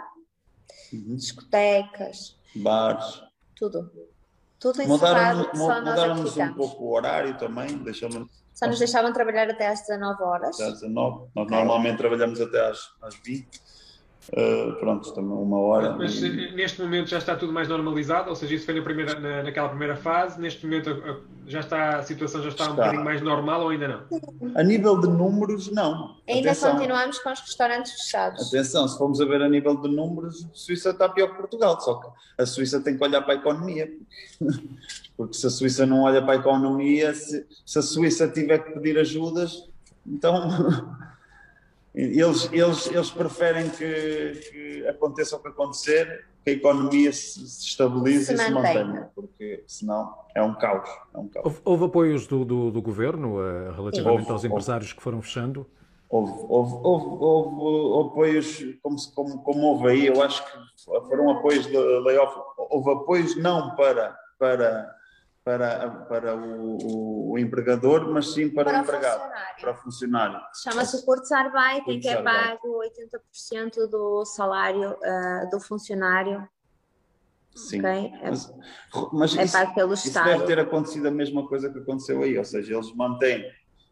[0.92, 1.16] Uhum.
[1.16, 3.22] discotecas, Bares.
[3.56, 3.90] tudo.
[4.58, 9.80] Tudo encerrado, mudaram-nos um pouco o horário também, deixamos Só nos deixavam trabalhar até às
[9.86, 10.54] 19 horas.
[10.60, 11.26] até às 19.
[11.34, 11.56] Nós Ok.
[11.56, 13.60] normalmente trabalhamos até às, às 20.
[14.30, 15.96] Uh, pronto, também uma hora.
[15.96, 18.82] Mas e- eh, neste momento já está tudo mais normalizado, ou seja, isso foi na
[18.82, 20.38] primeira, na, naquela primeira fase.
[20.38, 22.76] Neste momento a- a- já está, a situação já está, um Está.
[22.82, 24.52] bocadinho mais normal ou ainda não?
[24.54, 26.16] A nível de números, não.
[26.28, 26.72] Ainda Atenção.
[26.72, 28.48] continuamos com os restaurantes fechados.
[28.48, 31.80] Atenção, se formos a ver a nível de números, a Suíça está pior que Portugal,
[31.80, 32.08] só que
[32.42, 33.90] a Suíça tem que olhar para a economia.
[35.16, 38.72] Porque se a Suíça não olha para a economia, se, se a Suíça tiver que
[38.72, 39.68] pedir ajudas,
[40.06, 40.48] então
[42.02, 47.66] eles, eles, eles preferem que, que aconteça o que acontecer, que a economia se, se
[47.66, 49.10] estabilize Se e se mantenha.
[49.14, 50.88] porque senão é um caos.
[51.14, 51.44] É um caos.
[51.44, 54.46] Houve, houve apoios do, do, do gogoverno eh, relativamente Houve, aos houve.
[54.48, 55.66] empresários que foram fechando?
[56.10, 61.66] Houve, houve, houve, houve apoios como, como, como houve aí, eu acho que foram apoios
[61.66, 64.90] de layoff, houve apoios não para, para,
[65.48, 69.60] para, para o, o- empregador, mas sim para, Para o empregado, funcionário.
[69.62, 70.40] para o funcionário.
[70.62, 76.46] Chama-se Kurzarbeit, em que é pago 80% do salário ah, do funcionário.
[77.56, 77.78] Sim.
[77.78, 77.90] ok?
[78.22, 78.54] É, Mas,
[79.12, 80.26] mas é isso, pago pelo isso Estado.
[80.26, 83.42] deve ter acontecido a mesma coisa que aconteceu aí, ou seja, eles mantêm,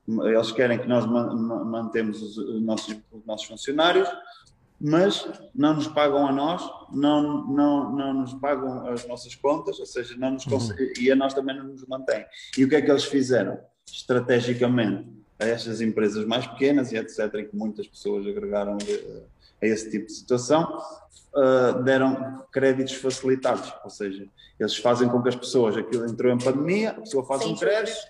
[0.07, 4.09] eles querem que nós ma- ma- mantemos os, os nossos, os nossos funcionários,
[4.81, 6.63] mas não nos pagam a nós,
[6.93, 11.17] não, não, não nos pagam as nossas contas, ou seja, não nos conse- e a
[11.17, 12.25] nós também não nos mantém.
[12.57, 13.59] E o que é que eles fizeram?
[13.91, 15.09] Estrategicamente,
[15.39, 19.23] a estas empresas mais pequenas e etc., em que muitas pessoas agregaram eh,
[19.63, 20.83] a esse tipo de situação,
[21.35, 24.27] uh, deram créditos facilitados, ou seja,
[24.59, 27.57] eles fazem com que as pessoas, aquilo entrou em pandemia, a pessoa faz Sem um
[27.57, 27.75] juros.
[27.75, 28.07] crédito,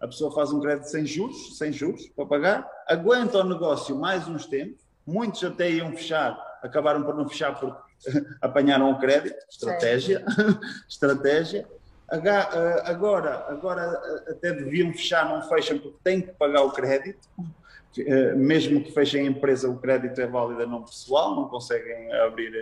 [0.00, 4.26] a pessoa faz um crédito sem juros, sem juros para pagar, aguenta o negócio mais
[4.28, 7.76] uns tempos, muitos até iam fechar, acabaram por não fechar porque
[8.40, 10.24] apanharam o crédito, estratégia,
[10.88, 11.66] estratégia.
[12.12, 13.88] Uh, Agora, agora
[14.26, 17.20] uh, até deviam fechar, não fecham porque têm que pagar o crédito.
[17.38, 22.12] Uh, mesmo que fechem a empresa, o crédito é válido a não pessoal, não conseguem
[22.14, 22.52] abrir,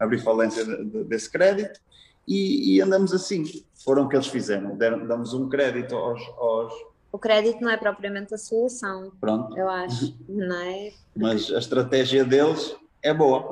[0.00, 1.80] abrir falência de- de- desse crédito.
[2.26, 3.44] E, e andamos assim.
[3.84, 4.76] Foram o que eles fizeram.
[4.76, 6.72] Damos um crédito aos, aos.
[7.12, 9.56] O crédito não é propriamente a solução, Pronto.
[9.56, 10.90] eu acho, não é?
[11.16, 13.50] Mas a estratégia deles é boa.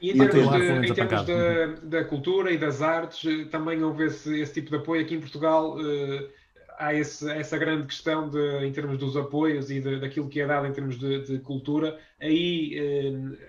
[0.00, 1.66] E em E termos, de, em termos da,
[2.00, 5.20] da cultura e das artes, eh, também houve esse, esse tipo de apoio aqui em
[5.20, 5.76] Portugal.
[5.80, 6.30] eh,
[6.78, 10.46] há esse- essa grande questão de, em termos dos apoios e de- daquilo que é
[10.46, 11.98] dado em termos de, de cultura.
[12.20, 12.78] Aí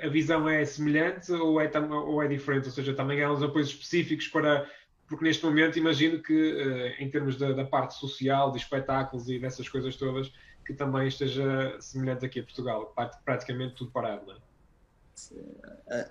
[0.01, 2.65] eh, a visão é semelhante ou é, ou é diferente?
[2.65, 4.67] Ou seja, também há uns apoios específicos para.
[5.09, 9.39] Porque neste momento imagino que, eh, em termos da, da parte social, de espetáculos e
[9.39, 10.31] dessas coisas todas,
[10.65, 12.93] que também esteja semelhante aqui a Portugal.
[13.25, 14.39] Praticamente tudo parado, não é?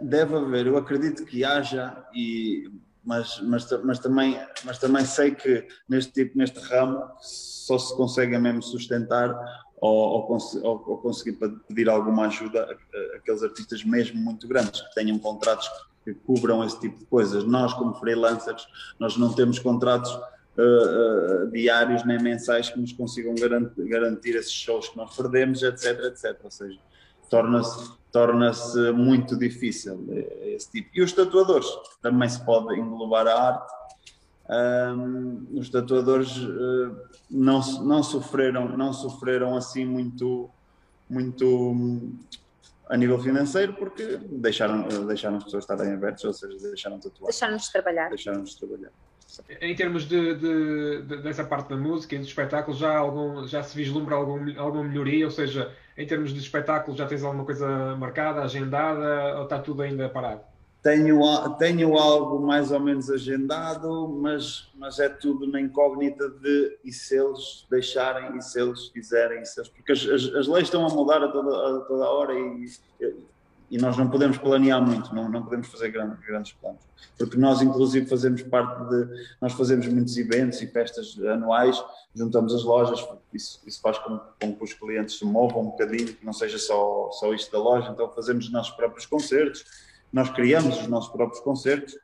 [0.01, 2.69] Deve haver, eu acredito que haja, e,
[3.03, 8.37] mas, mas, mas, também, mas também sei que neste tipo, neste ramo, só se consegue
[8.37, 9.35] mesmo sustentar
[9.81, 12.69] ou, ou, ou- conseguir pedir alguma ajuda
[13.17, 15.69] aqueles artistas mesmo muito grandes, que tenham contratos
[16.15, 17.45] que cubram esse tipo de coisas.
[17.45, 18.67] Nós, como freelancers,
[18.99, 20.11] nós não temos contratos
[20.57, 25.63] eh, eh, diários nem mensais que nos consigam garantir, garantir esses shows que nós perdemos,
[25.63, 26.39] etc, etc.
[26.43, 26.79] Ou seja,
[27.29, 30.89] torna-se torna-se muito difícil eh, esse tipo.
[30.95, 31.67] E os tatuadores,
[32.01, 33.73] também se pode englobar a arte.
[34.51, 36.91] Ahm, os tatuadores eh,
[37.31, 40.49] não, não sofreram não sofreram assim muito
[41.11, 42.15] muito
[42.89, 47.29] a nível financeiro porque deixaram deixaram as pessoas estarem abertas, ou seja, deixaram de tatuar,
[47.31, 48.09] Deixar-nos trabalhar.
[48.09, 48.91] deixaram de trabalhar.
[49.61, 53.63] Em termos de, de- de- dessa parte da música e dos espetáculos, já, algum, já
[53.63, 55.27] se vislumbra algum, alguma melhoria?
[55.27, 59.83] Ou seja, em termos de espetáculos, já tens alguma coisa marcada, agendada, ou está tudo
[59.83, 60.41] ainda parado?
[60.83, 61.21] Tenho,
[61.59, 67.17] tenho algo mais ou menos agendado, mas, mas é tudo na incógnita de e se
[67.17, 71.23] eles deixarem, e se eles quiserem, se eles, porque as, as, leis estão a mudar
[71.23, 72.71] a toda a, toda hora e,
[73.71, 76.81] e nós não podemos planear muito, não, não podemos fazer grandes, grandes planos.
[77.19, 79.09] Porque nós, inclusive, fazemos parte de.
[79.41, 81.83] Nós fazemos muitos eventos e festas anuais,
[82.15, 86.15] juntamos as lojas, isso, isso faz com, com que os clientes se movam um bocadinho,
[86.15, 89.65] que não seja só, só isto da loja, então fazemos os nossos próprios concertos
[90.13, 91.95] nós criamos os nossos próprios concertos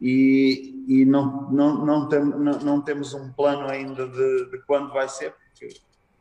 [0.00, 4.92] e, e não, não, não, tem, não, não, temos um plano ainda de, de quando
[4.92, 5.68] vai ser, porque,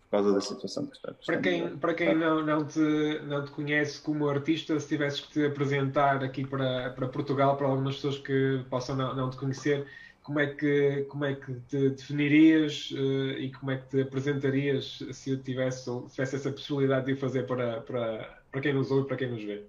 [0.04, 1.14] por causa da situação que está.
[1.26, 5.32] Para quem, para quem não, não, te, não te conhece como artista, se tivesses que
[5.32, 9.88] te apresentar aqui para, para Portugal, para algumas pessoas que possam não, não te conhecer,
[10.22, 15.00] como é que, como é que te definirias uh, e como é que te apresentarias
[15.12, 18.92] se eu tivesse, se tivesse essa possibilidade de o fazer para, para, para quem nos
[18.92, 19.64] ouve, para quem nos vê?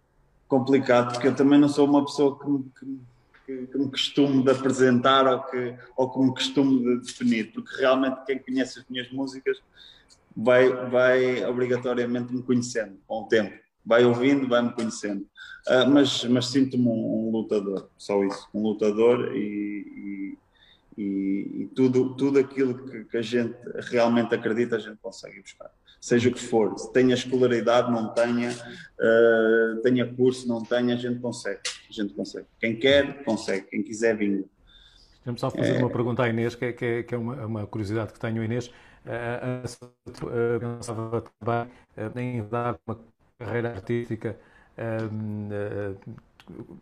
[0.50, 2.96] Complicado, porque eu também não sou uma pessoa que,
[3.46, 7.76] que, que me costumo de apresentar ou que, ou que me costumo de definir, porque
[7.76, 9.62] realmente quem conhece as minhas músicas
[10.36, 13.56] vai, vai obrigatoriamente me conhecendo com o tempo.
[13.86, 15.22] Vai ouvindo, vai me conhecendo.
[15.68, 18.48] Uh, mas mas sinto-me um, um, lutador, só isso.
[18.52, 20.36] Um lutador e,
[20.98, 23.54] e, e tudo, tudo aquilo que, que, a gente
[23.88, 25.70] realmente acredita, a gente consegue buscar.
[26.00, 30.96] Seja o que for, se tenha escolaridade, não tenha, uh, tenha curso, não tenha, a
[30.96, 31.60] gente consegue.
[31.90, 32.46] A gente consegue.
[32.58, 33.66] Quem quer, consegue.
[33.66, 34.44] Quem quiser, vinga.
[35.16, 35.78] Deixa-me só fazer é...
[35.78, 38.42] uma pergunta à Inês, que é, que é, que é uma, uma, curiosidade que tenho,
[38.42, 38.68] Inês.
[39.04, 41.22] Uh, pensava
[41.94, 42.98] também em dar uma
[43.38, 44.38] carreira artística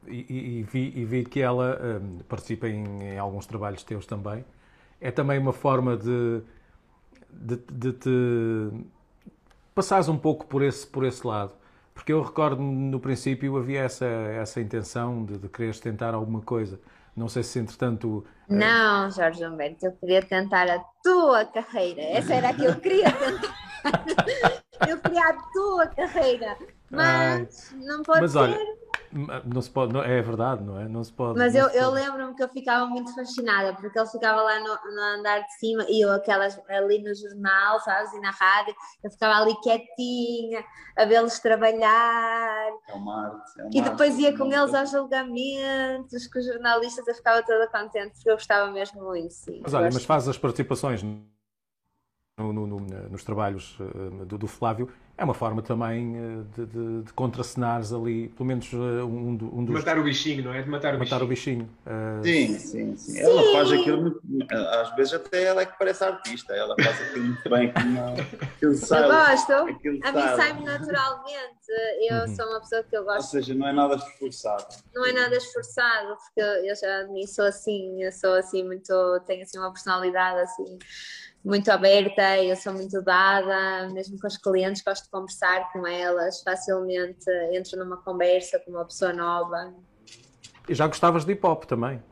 [0.07, 4.44] e, e, vi, e, vi, que ela um, participa em, em, alguns trabalhos teus também.
[5.00, 6.40] É também uma forma de,
[7.31, 8.70] de, de te
[9.78, 11.52] passares um pouco por esse, por esse lado.
[11.94, 16.80] Porque eu recordo no princípio havia essa, essa intenção de, de quereres tentar alguma coisa.
[17.14, 18.24] Não sei se entretanto.
[18.50, 22.02] Eh, não, Jorge Humberto, eu queria tentar a tua carreira.
[22.02, 24.57] Essa era a que eu queria tentar.
[24.86, 26.56] Eu queria a tua carreira.
[26.90, 28.38] Mas Ai, não pode mas ser.
[28.38, 28.78] Olha,
[29.44, 30.88] não se pode, não, é verdade, não é?
[30.88, 31.38] Não se pode.
[31.38, 35.00] Mas eu, eu lembro-me que eu ficava muito fascinada, porque ele ficava lá no, no,
[35.18, 39.42] andar de cima e eu aquelas ali no jornal, sabes, e na rádio, eu ficava
[39.42, 40.64] ali quietinha,
[40.96, 42.68] a vê-los trabalhar.
[42.88, 43.60] É uma arte.
[43.60, 47.42] É uma e depois arte, ia com eles aos julgamentos, com os jornalistas, eu ficava
[47.42, 49.60] toda contente, porque eu gostava mesmo muito, sim.
[49.62, 51.02] Mas olha, mas faz as participações
[52.38, 57.03] no, no, nos trabalhos uh, do, do, Flávio, é uma forma também uh, de, de,
[57.03, 59.74] de contracenares ali, pelo menos uh, um, um, dos.
[59.74, 60.62] Matar o bichinho, não é?
[60.62, 61.68] De matar o matar bichinho.
[61.85, 62.22] O bichinho.
[62.22, 64.20] sim, sim, sim, sim, Ela faz aquilo,
[64.51, 67.72] às vezes até ela é que parece artista, ela faz aquilo muito bem.
[68.42, 71.59] Aquilo sabe, eu gosto, a mim sai-me naturalmente.
[72.09, 72.37] Eu uhum.
[72.37, 73.18] sou uma pessoa que eu gosto.
[73.18, 74.66] Ou seja, não é nada esforçado.
[74.94, 79.42] Não é nada esforçado, porque eu já me sou assim, eu sou assim muito, tenho
[79.42, 80.79] assim uma personalidade assim
[81.48, 86.42] muito aberta, eu sou muito dada, mesmo com os clientes, gosto de conversar com elas,
[86.42, 89.72] facilmente entro numa conversa com uma pessoa nova.
[90.68, 92.02] E já gostavas de hip hop também?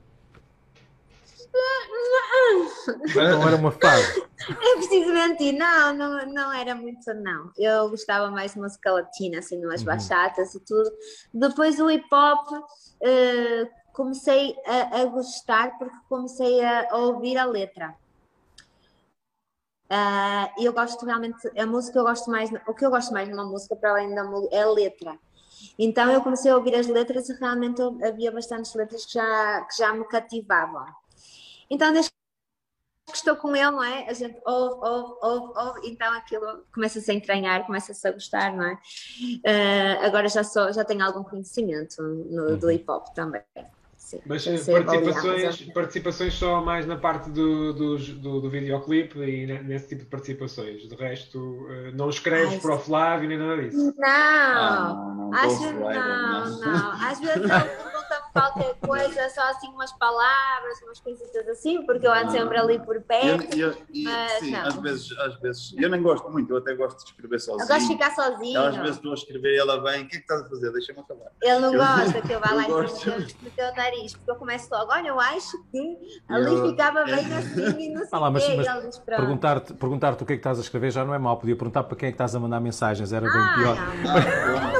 [3.15, 4.25] Não era uma fase.
[4.49, 7.51] É preciso mentir, não, não, não era muito, não.
[7.59, 9.87] Eu gostava mais de música latina, assim, umas uhum.
[9.87, 10.91] bachatas e tudo.
[11.35, 17.45] Depois o hip hop uh, comecei a, a, gostar porque comecei a, a ouvir a
[17.45, 17.95] letra.
[19.91, 23.45] Uh, eu gosto realmente, a música eu gosto mais, o que eu gosto mais numa
[23.45, 25.19] música, para além da é a letra.
[25.79, 29.77] Então eu comecei a ouvir as letras e realmente havia bastantes letras que já, que
[29.77, 30.87] já me cativavam.
[31.71, 34.09] Então desde que estou com ele, não é?
[34.09, 38.65] A gente ouve, ouve, ouve, ouve, então aquilo começa-se a entranhar, começa-se a gostar, não
[38.65, 38.75] é?
[38.75, 42.73] Uh, agora já, sou, já tenho algum conhecimento no, do uhum.
[42.73, 43.43] hip hop também.
[44.07, 49.89] Sim, mas participações, participações só mais na parte do, do, do, do videoclipe e nesse
[49.89, 50.89] tipo de participações.
[50.89, 53.93] De resto, eh, não escreves Ai, para o Flávio nem nada disso.
[53.99, 56.93] Não, ah, não, não, acho, não, não, não.
[57.05, 62.31] Às vezes pergunta-me qualquer coisa, só assim umas palavras, umas coisitas assim, porque eu ando
[62.31, 63.59] sempre ali por perto.
[63.59, 64.69] Eu, eu, mas, sim, não.
[64.69, 65.75] às vezes, às vezes.
[65.77, 67.65] Eu nem gosto muito, eu até gosto de escrever sozinho.
[67.65, 68.61] Eu gosto de ficar sozinho.
[68.61, 70.71] às vezes estou a escrever e ela vem, o que é que estás a fazer?
[70.71, 71.33] Deixa-me acabar.
[71.43, 74.69] Ele não eu, gosta que eu vá lá e no teu nariz, porque eu começo
[74.71, 75.97] logo, olha, eu acho que
[76.29, 80.17] ali eu, ficava bem assim e não sei ah lá, mas, mas perguntar-te perguntar o
[80.17, 82.13] que é que estás a escrever já não é mau, podia perguntar para quem é
[82.13, 83.77] que estás a mandar mensagens, era bem ah, pior.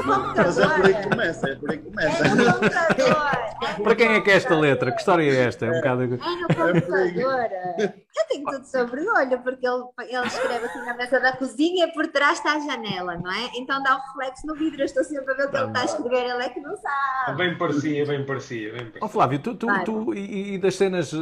[0.05, 0.35] Não, não.
[0.35, 2.23] mas é por aí que começa, é por aí que começa.
[2.25, 4.91] É para quem é que é esta letra?
[4.91, 5.65] Que história é esta?
[5.65, 6.03] É um bocado...
[6.03, 7.47] É no computador.
[7.79, 11.91] Eu tenho tudo sobre olho, porque ele, ele escreve aqui na mesa da cozinha e
[11.91, 13.51] por trás está a janela, não é?
[13.55, 14.81] Então dá um reflexo no vidro.
[14.81, 16.75] Eu estou sempre a ver o que ele está a escrever, ele é que não
[16.77, 17.37] sabe.
[17.37, 18.71] Bem parecia, bem parecia.
[18.73, 19.06] Bem parecia.
[19.07, 21.19] Oh, Flávio, tu, tu, tu e, e, das cenas uh,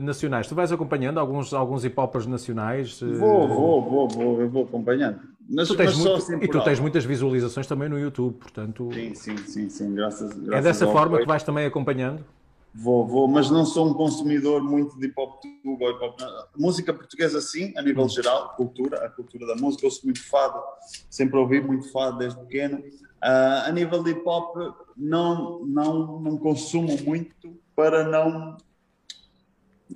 [0.00, 3.02] nacionais, tu vais acompanhando alguns, alguns hip hoppers nacionais?
[3.02, 3.14] Uh...
[3.14, 5.18] Vou, vou, vou, vou, eu vou acompanhando.
[5.48, 8.90] Mas, tu tens muito, assim e tu tens muitas visualizações também no YouTube, portanto.
[8.92, 9.94] Sim, sim, sim, sim.
[9.94, 12.24] Graças, graças É dessa forma que vais também acompanhando?
[12.72, 16.14] Vou, vou, mas não sou um consumidor muito de hip hop tuba, hip -hop.
[16.56, 20.62] música portuguesa sim, a nível geral, cultura, a cultura da música, eu sou muito fado,
[21.10, 22.82] sempre ouvi muito fado desde pequeno.
[23.22, 24.56] Uh, a nível de hip hop
[24.96, 28.56] não, não, não consumo muito, para não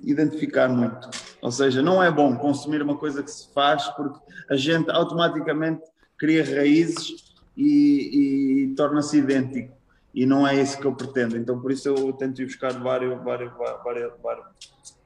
[0.03, 1.09] identificar muito.
[1.41, 4.19] Ou seja, não é bom consumir uma coisa que se faz porque
[4.49, 5.81] a gente automaticamente
[6.17, 9.73] cria raízes e, e torna-se idêntico.
[10.13, 11.37] E não é isso que eu pretendo.
[11.37, 13.51] Então, por isso, eu tento ir buscar vários, vários,
[13.83, 14.11] vários,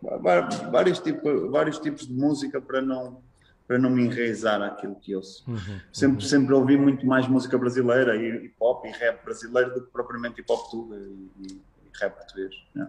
[0.01, 3.21] vários, vários, tipos, vários tipos de música para não,
[3.67, 5.43] para não me enraizar aquilo que ouço.
[5.49, 6.29] Uhum, sempre, uhum.
[6.29, 10.41] sempre ouvi muito mais música brasileira, e hip hop e rap brasileiro, do que propriamente
[10.41, 11.61] hip hop tuga e, e,
[11.99, 12.53] rap português.
[12.73, 12.87] Né?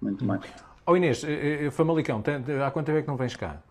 [0.00, 0.28] Muito uhum.
[0.28, 0.42] mais.
[0.86, 2.22] Oh Inês, eh, eh, Famalicão,
[2.64, 3.62] há quanto tempo é que não vens cá?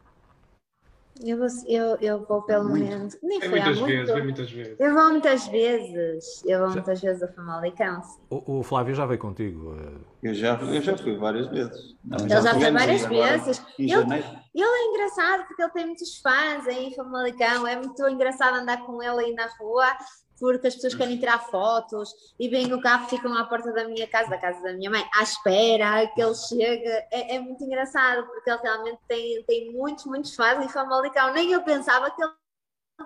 [1.21, 2.85] Eu vou, eu, eu vou pelo muito.
[2.85, 3.17] menos.
[3.21, 4.23] Nem foi muitas há vezes, muito.
[4.23, 4.79] muitas vezes.
[4.79, 6.43] Eu vou muitas vezes.
[6.45, 6.73] Eu vou já.
[6.73, 8.01] muitas vezes a Famalicão.
[8.29, 9.75] O, o Flávio já veio contigo.
[9.79, 10.29] Eh.
[10.29, 11.95] Eu já, eu já fui várias vezes.
[12.03, 13.65] Não, ele já, já foi várias vezes.
[13.77, 17.67] Ele, ele é engraçado porque ele tem muitos fãs em Famalicão.
[17.67, 19.95] É muito engraçado andar com ele aí na rua
[20.43, 24.05] porque as pessoas querem tirar fotos e vêm o carro, ficam à porta da minha
[24.05, 26.85] casa, da casa da minha mãe, à espera que ele chegue.
[26.85, 31.31] É, é muito engraçado, porque ele realmente tem, tem muitos, muitos fãs em Famalicão.
[31.31, 32.33] Nem eu pensava que ele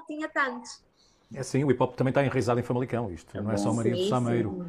[0.08, 0.84] tinha tantos.
[1.32, 3.72] É sim, o hip hop também está enraizado em Famalicão, isto é não é só
[3.72, 4.66] Maria do Sameiro.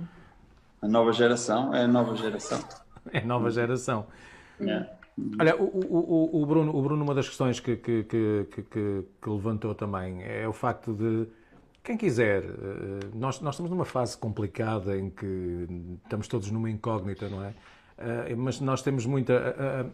[0.83, 2.61] A nova geração é a nova geração.
[3.11, 4.07] É a nova geração.
[4.61, 4.87] É.
[5.41, 9.75] Olha, o, o, o, Bruno, o Bruno, uma das questões que, que, que, que, levantou
[9.75, 11.27] também é o facto de
[11.83, 12.49] quem quiser, eh,
[13.14, 15.66] nós, nós estamos numa fase complicada em que
[16.05, 17.55] estamos todos numa incógnita, não é?
[17.97, 19.33] Eh, mas nós temos muita.
[19.33, 19.87] Eh,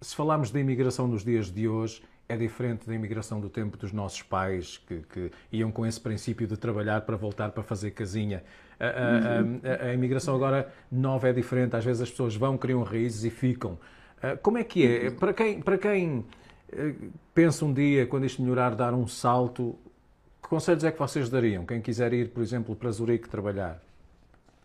[0.00, 3.92] se falarmos da imigração nos dias de hoje, é diferente da imigração do tempo dos
[3.92, 8.42] nossos pais, que, que iam com esse princípio de trabalhar para voltar para fazer casinha.
[8.78, 12.82] A, a, a, a, imigração agora nova é diferente, às vezes as pessoas vão, criam
[12.82, 13.78] raízes e ficam.
[14.40, 15.10] Como é que é?
[15.10, 16.24] Para quem, para quem
[17.34, 19.76] pensa um dia, quando isto melhorar, dar um salto,
[20.52, 21.64] conselhos é que vocês dariam?
[21.64, 23.80] Quem quiser ir, por exemplo, para Zurique trabalhar?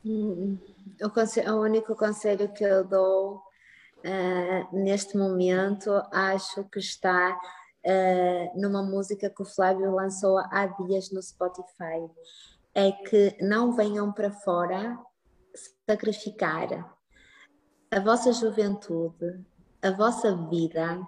[0.05, 0.57] Hum,
[1.01, 7.39] o, conselho, o único conselho que eu dou uh, neste momento acho que está
[7.85, 12.05] uh, numa música que o Flávio lançou há dias no Spotify.
[12.75, 14.99] É que não venham para fora
[15.89, 16.67] sacrificar
[17.89, 19.39] a vossa juventude,
[19.81, 20.99] a vossa vida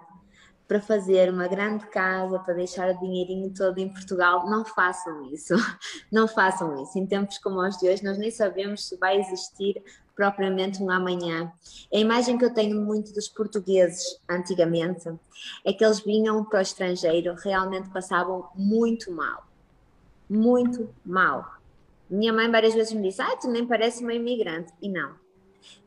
[0.70, 5.52] para fazer uma grande casa, para deixar o dinheirinho todo em Portugal, não façam isso.
[6.12, 6.96] Não façam isso.
[6.96, 9.82] Em tempos como os de hoje, nós nem sabemos se vai existir
[10.14, 11.52] propriamente um amanhã.
[11.92, 15.10] A imagem que eu tenho muito dos portugueses antigamente
[15.64, 19.48] é que eles vinham para o estrangeiro, realmente passavam muito mal.
[20.28, 21.52] Muito mal.
[22.08, 24.72] Minha mãe várias vezes me disse: Ah, tu nem parece uma imigrante.
[24.80, 25.16] E não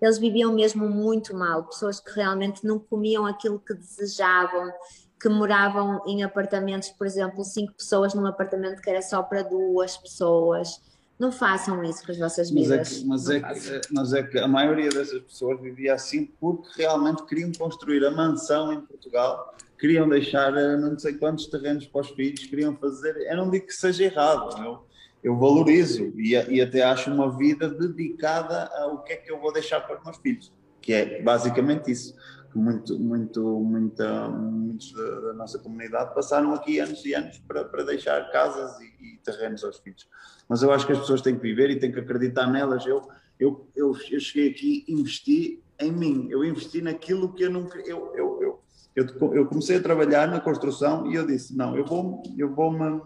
[0.01, 4.71] eles viviam mesmo muito mal, pessoas que realmente não comiam aquilo que desejavam,
[5.19, 9.95] que moravam em apartamentos, por exemplo, cinco pessoas num apartamento que era só para duas
[9.95, 10.81] pessoas.
[11.17, 13.03] Não façam isso com as vossas vidas.
[13.05, 16.25] Mas é, que, mas, é que, mas é que a maioria dessas pessoas vivia assim
[16.25, 21.85] porque realmente queriam construir a mansão em Portugal, queriam deixar eh, não sei quantos terrenos
[21.87, 23.15] para os filhos, queriam fazer.
[23.29, 24.85] Eu não digo que seja errado, eu,
[25.23, 29.53] eu valorizo e, e, até acho uma vida dedicada ao que é que eu vou
[29.53, 30.51] deixar para os meus filhos,
[30.81, 32.13] que é basicamente isso.
[32.53, 38.29] Muito, muito, muita, muitos da, nossa comunidade passaram aqui anos e anos para, para deixar
[38.31, 40.07] casas e, e, terrenos aos filhos.
[40.47, 42.85] Mas eu acho que as pessoas têm que viver e têm que acreditar nelas.
[42.85, 43.01] Eu,
[43.39, 47.79] eu, eu, eu cheguei aqui investi em mim, eu investi naquilo que eu nunca.
[47.79, 48.59] Eu, eu, eu,
[48.95, 52.71] eu, eu comecei a trabalhar na construção e eu disse: não, eu vou, eu vou
[52.71, 53.01] me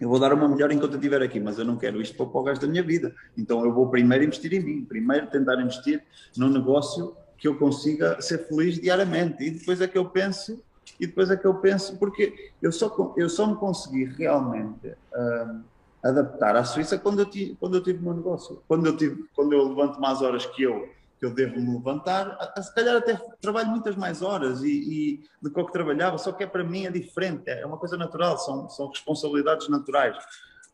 [0.00, 2.26] eu vou dar uma melhor enquanto eu estiver aqui, mas eu não quero isto para
[2.26, 3.14] o resto da minha vida.
[3.36, 6.02] Então eu vou primeiro investir em mim, primeiro tentar investir
[6.36, 10.60] num negócio que eu consiga ser feliz diariamente e depois é que eu penso
[10.98, 15.60] e depois é que eu penso porque eu só eu só me consegui realmente uh,
[16.02, 19.24] adaptar à Suíça quando eu tive quando eu tive o meu negócio quando eu tive
[19.36, 20.88] quando eu levanto mais horas que eu
[21.18, 25.50] que eu devo me levantar, se calhar até trabalho muitas mais horas e, e do
[25.50, 28.38] que eu que trabalhava, só que é para mim é diferente, é uma coisa natural,
[28.38, 30.16] são, são responsabilidades naturais.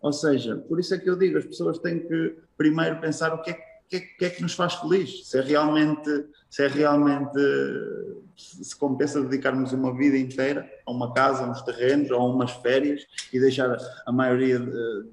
[0.02, 3.40] Ou seja, por isso é que eu digo, as pessoas têm que primeiro pensar o
[3.40, 5.28] que é que, que, é que nos faz feliz?
[5.28, 7.38] Se é realmente, se é realmente,
[8.36, 12.50] se compensa dedicarmos uma vida inteira a uma casa, a uns terrenos, ou a umas
[12.52, 13.76] férias e deixar
[14.06, 14.60] a maioria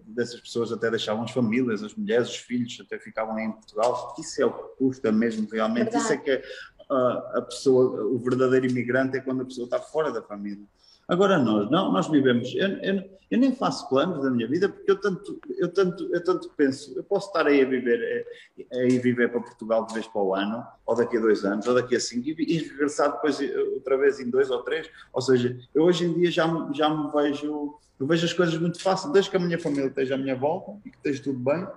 [0.06, 4.16] dessas pessoas até deixavam as famílias, as mulheres, os filhos, até ficavam em Portugal.
[4.20, 5.92] Isso é o que custa mesmo realmente.
[5.92, 6.04] Verdade.
[6.04, 6.44] Isso é que é
[6.90, 10.66] a, a pessoa, o verdadeiro imigrante é quando a pessoa está fora da família.
[11.12, 14.90] Agora nós, não, nós vivemos, eu, eu, eu, nem faço planos da minha vida porque
[14.90, 18.26] eu tanto, eu tanto, eu tanto penso, eu posso estar aí a viver,
[18.72, 21.68] a, ir viver para Portugal de vez para o ano, ou daqui a dois anos,
[21.68, 24.90] ou daqui a cinco, e, e regressar depois eh, outra vez em dois ou três,
[25.12, 28.82] ou seja, eu hoje em dia já, já me vejo, eu vejo as coisas muito
[28.82, 31.68] fácil, desde que a minha família esteja à minha volta e que esteja tudo bem,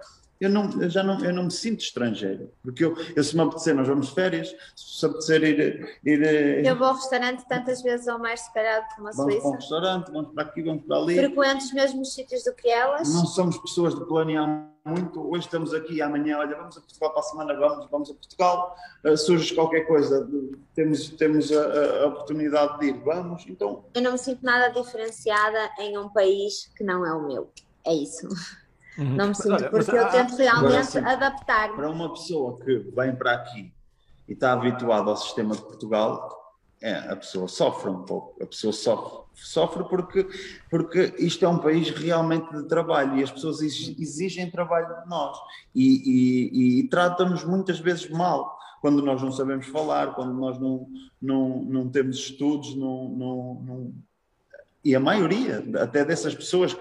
[0.41, 2.51] eu, não, eu já não, eu não me sinto estrangeiro.
[2.63, 6.23] Porque eu, eu se me apetecer, nós vamos de férias, se apetecer ir, ir.
[6.23, 9.49] Eh, eu vou ao restaurante tantas vezes ou mais, se calhar, como a vamos Suíça.
[9.49, 11.17] Vamos para um restaurante, vamos para aqui, vamos para ali.
[11.17, 13.13] Frequento os mesmos sítios do que elas.
[13.13, 15.21] Não somos pessoas de planear muito.
[15.21, 18.77] Hoje estamos aqui, amanhã, olha, vamos a Portugal para a semana, vamos, vamos a Portugal.
[19.05, 20.29] Uh, surge qualquer coisa,
[20.75, 23.45] temos, temos a, a, oportunidade de ir, vamos.
[23.49, 23.85] Então.
[23.95, 27.51] Eu não me sinto nada diferenciada em um país que não é o meu.
[27.87, 28.29] É isso.
[28.97, 29.17] Uhum.
[29.17, 31.75] Não me sinto, olha, porque eu tento realmente assim, adaptar-me.
[31.75, 33.73] Para uma pessoa que vem para aqui
[34.29, 36.45] e está habituada ao sistema de Portugal,
[36.81, 39.25] é, a pessoa sofre um pouco, a pessoa sofre.
[39.35, 40.29] Sofre porque,
[40.71, 45.37] porque isto é um país realmente de trabalho e as pessoas exigem trabalho de nós
[45.75, 50.87] e, e, e tratam-nos muitas vezes mal quando nós não sabemos falar, quando nós não,
[51.21, 53.93] não, não temos estudos, não, não, não...
[54.85, 56.77] e a maioria até dessas pessoas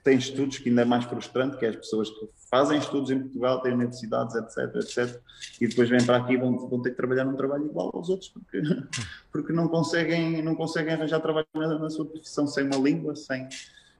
[0.00, 3.10] que têm estudos, que ainda é mais frustrante, que é as pessoas que fazem estudos
[3.10, 5.20] em Portugal, têm universidades, etc, etc,
[5.60, 8.08] e depois vêm para aqui e vão, vão ter que trabalhar num trabalho igual aos
[8.08, 8.62] outros, porque,
[9.30, 13.46] porque não, conseguem, não conseguem arranjar trabalho na, na sua profissão sem uma língua, sem...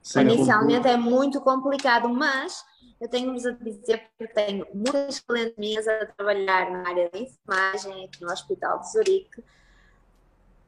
[0.01, 2.65] sem Inicialmente é muito complicado, mas
[2.99, 8.05] eu tenho-vos a dizer que tenho muitas clientes minhas a trabalhar na área de enfermagem
[8.05, 9.43] aqui no Hospital de Zurique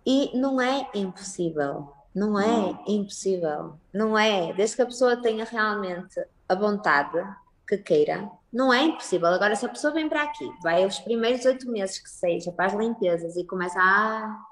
[0.05, 3.79] e não é impossível não é impossível.
[3.93, 4.53] Não é.
[4.53, 7.17] Desde que a pessoa tenha realmente a vontade
[7.67, 9.27] que queira, não é impossível.
[9.27, 12.67] Agora, se a pessoa vem para aqui, vai os primeiros oito meses que seja para
[12.67, 13.83] as limpezas e começa a.
[13.83, 14.45] Ah,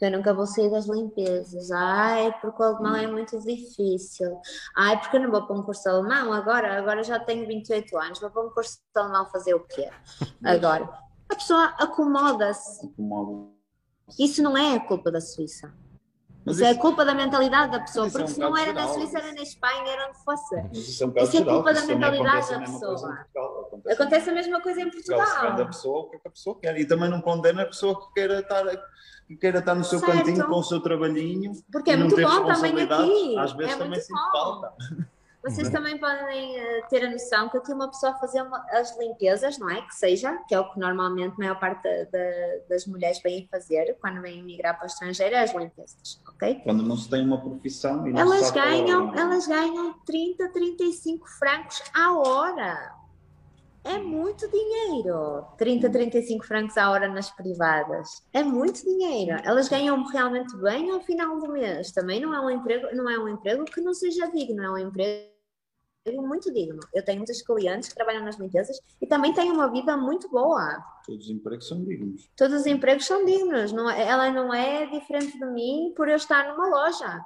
[0.00, 1.70] eu nunca vou sair das limpezas.
[1.70, 4.40] Ai, porque o alemão é muito difícil.
[4.74, 6.78] Ai, porque eu não vou para um curso de alemão agora?
[6.78, 8.20] Agora já tenho 28 anos.
[8.20, 9.90] Vou para um curso de alemão fazer o quê?
[10.42, 10.88] Agora,
[11.28, 12.86] a pessoa acomoda-se.
[12.86, 13.50] Acomoda.
[14.18, 15.70] Isso não é a culpa da Suíça.
[16.44, 18.88] Mas isso, é culpa da mentalidade da pessoa, porque é um se não era geral,
[18.88, 20.56] na Suíça, era na Espanha, era onde fosse.
[20.72, 23.26] isso é, um isso é culpa da mentalidade da pessoa.
[23.36, 25.20] Acontece, acontece, a mesma coisa em Portugal.
[25.20, 26.78] Portugal da pessoa, o que a pessoa quer.
[26.78, 28.64] E também não condena a pessoa que queira estar,
[29.26, 30.16] que queira estar no seu certo.
[30.16, 31.52] cantinho com o seu trabalhinho.
[31.70, 33.38] Porque é muito bom também aqui.
[33.38, 34.74] Às vezes é também sinto falta.
[35.42, 35.72] Vocês uhum.
[35.72, 39.70] também podem uh, ter a noção que aqui uma pessoa fazer uma, as limpezas, não
[39.70, 39.80] é?
[39.80, 42.28] Que seja, que é o que normalmente a maior parte da, da,
[42.68, 46.60] das mulheres vêm fazer quando vêm migrar para o estrangeiro, é as limpezas, ok?
[46.62, 52.12] Quando não se tem uma profissão e elas ganham, elas ganham 30, 35 francos a
[52.12, 52.99] hora.
[53.82, 55.46] É muito dinheiro.
[55.56, 58.08] 30, 35 francos a hora nas privadas.
[58.32, 59.40] É muito dinheiro.
[59.44, 61.90] Elas ganham realmente bem ao final do mês.
[61.92, 64.78] Também não é um emprego, não é um emprego que não seja digno, é um
[64.78, 65.30] emprego
[66.18, 66.80] muito digno.
[66.94, 70.82] Eu tenho muitos clientes que trabalham nas limpezas e também têm uma vida muito boa.
[71.06, 72.30] Todos os empregos são dignos.
[72.36, 73.72] Todos os empregos são dignos.
[73.72, 77.24] Não, é, ela não é diferente de mim por eu estar numa loja.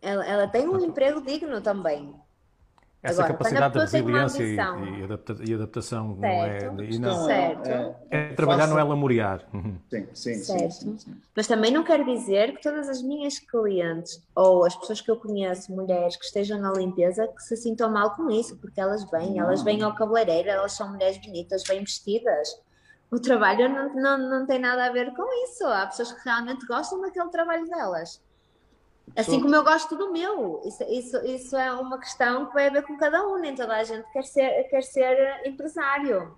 [0.00, 2.14] Ela, ela tem um emprego digno também.
[3.00, 6.74] Essa Agora, capacidade de resiliência e, e, adapta, e, adaptação certo.
[6.74, 6.84] não é.
[6.84, 7.68] E não, certo.
[7.68, 9.48] É, é, trabalhar, não é lamuriar.
[9.54, 9.78] Uhum.
[9.88, 10.72] Sim, sim, certo.
[10.72, 15.00] Sim, sim, Mas também não quer dizer que todas as minhas clientes ou as pessoas
[15.00, 18.80] que eu conheço, mulheres que estejam na limpeza, que se sintam mal com isso, porque
[18.80, 19.44] elas vêm, não.
[19.44, 22.48] elas vêm ao cabeleireiro, elas são mulheres bonitas, bem vestidas.
[23.12, 25.64] O trabalho não, não, não tem nada a ver com isso.
[25.64, 28.20] Há pessoas que realmente gostam daquele trabalho delas.
[29.16, 30.60] Assim como eu gosto do meu.
[30.64, 33.84] Isso, isso, isso é uma questão que vai haver com cada um, nem toda a
[33.84, 36.36] gente quer ser, quer ser empresário.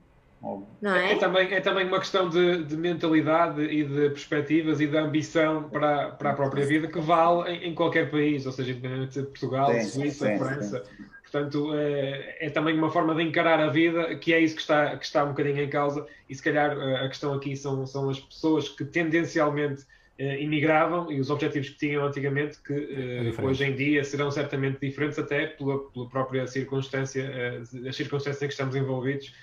[0.80, 1.12] Não é?
[1.12, 5.64] É, também, é também uma questão de, de, mentalidade e de perspectivas e de ambição
[5.64, 9.26] para, para a própria vida que vale em, em qualquer país, ou seja, independente de
[9.26, 10.84] Portugal, sim, Suíça, sim, França.
[10.84, 11.04] Sim.
[11.30, 14.96] Portanto, é, é, também uma forma de encarar a vida, que é isso que está,
[14.96, 18.18] que está um bocadinho em causa, e se calhar a questão aqui são, são as
[18.18, 19.84] pessoas que tendencialmente
[20.20, 25.18] imigravam e os objetivos que tinham antigamente, que uh, hoje em dia serão certamente diferentes,
[25.18, 29.34] até pela, pela própria circunstância, uh, as circunstâncias em que estamos envolvidos,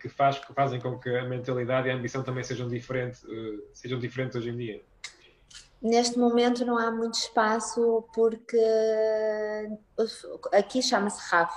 [0.00, 3.18] que, faz, que fazem com que a mentalidade e a ambição também sejam, diferente,
[3.72, 4.80] sejam diferentes hoje em dia.
[5.82, 8.56] Neste momento não há muito espaço porque
[10.52, 11.52] aqui chama-se RAF.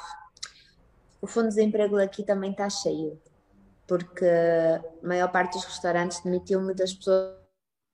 [1.22, 3.22] O fundo de desemprego aqui também está cheio,
[3.88, 7.47] porque a maior parte dos restaurantes demitiu muitas pessoas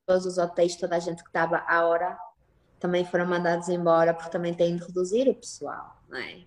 [0.06, 2.18] todos os hotéis, toda a gente que estava à hora,
[2.80, 6.39] também foram mandados embora porque também têm de reduzir o pessoal, não é?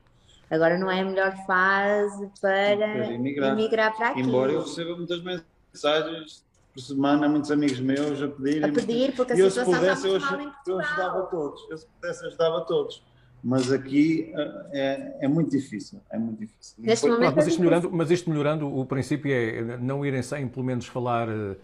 [0.51, 4.21] Agora não é a melhor fase para emigrar, para aqui.
[4.21, 8.65] Embora eu receba muitas mensagens por semana, muitos amigos meus a pedir.
[8.65, 10.37] A pedir, porque a eu, situação se pudesse, está
[10.67, 11.67] eu, eu ajudava todos.
[11.71, 13.03] Eu, se pudesse, ajudava todos.
[13.43, 16.01] Mas aqui eh, é, é muito difícil.
[16.11, 16.75] É muito difícil.
[16.79, 20.65] Neste momento mas, isto melhorando, mas isto melhorando, o princípio é não irem sem, pelo
[20.65, 21.57] menos, falar eh,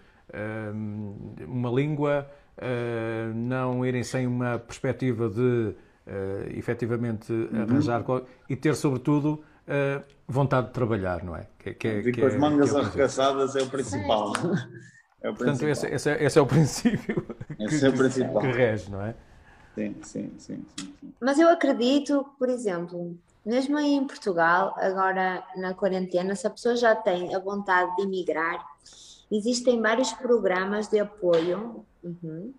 [1.47, 5.75] uma língua, ah, não irem sem uma perspectiva de
[6.07, 7.63] uh, efetivamente uhum.
[7.63, 8.05] arranjar
[8.49, 11.47] e ter, sobretudo, uh, vontade de trabalhar, não é?
[11.59, 14.33] Que, que, é, que com as é, mangas é arregaçadas é o principal.
[15.23, 17.25] É o Portanto, esse, esse, é, esse, é o princípio
[17.59, 18.41] esse que, é o principal.
[18.41, 19.15] que rege, não é?
[19.75, 23.17] Sim, sim, sim, sim, Mas eu acredito, por exemplo,
[23.47, 28.03] mesmo aí em Portugal, agora na quarentena, se a pessoa já tem a vontade de
[28.03, 28.63] emigrar,
[29.37, 32.53] existem vários programas de apoio uhum,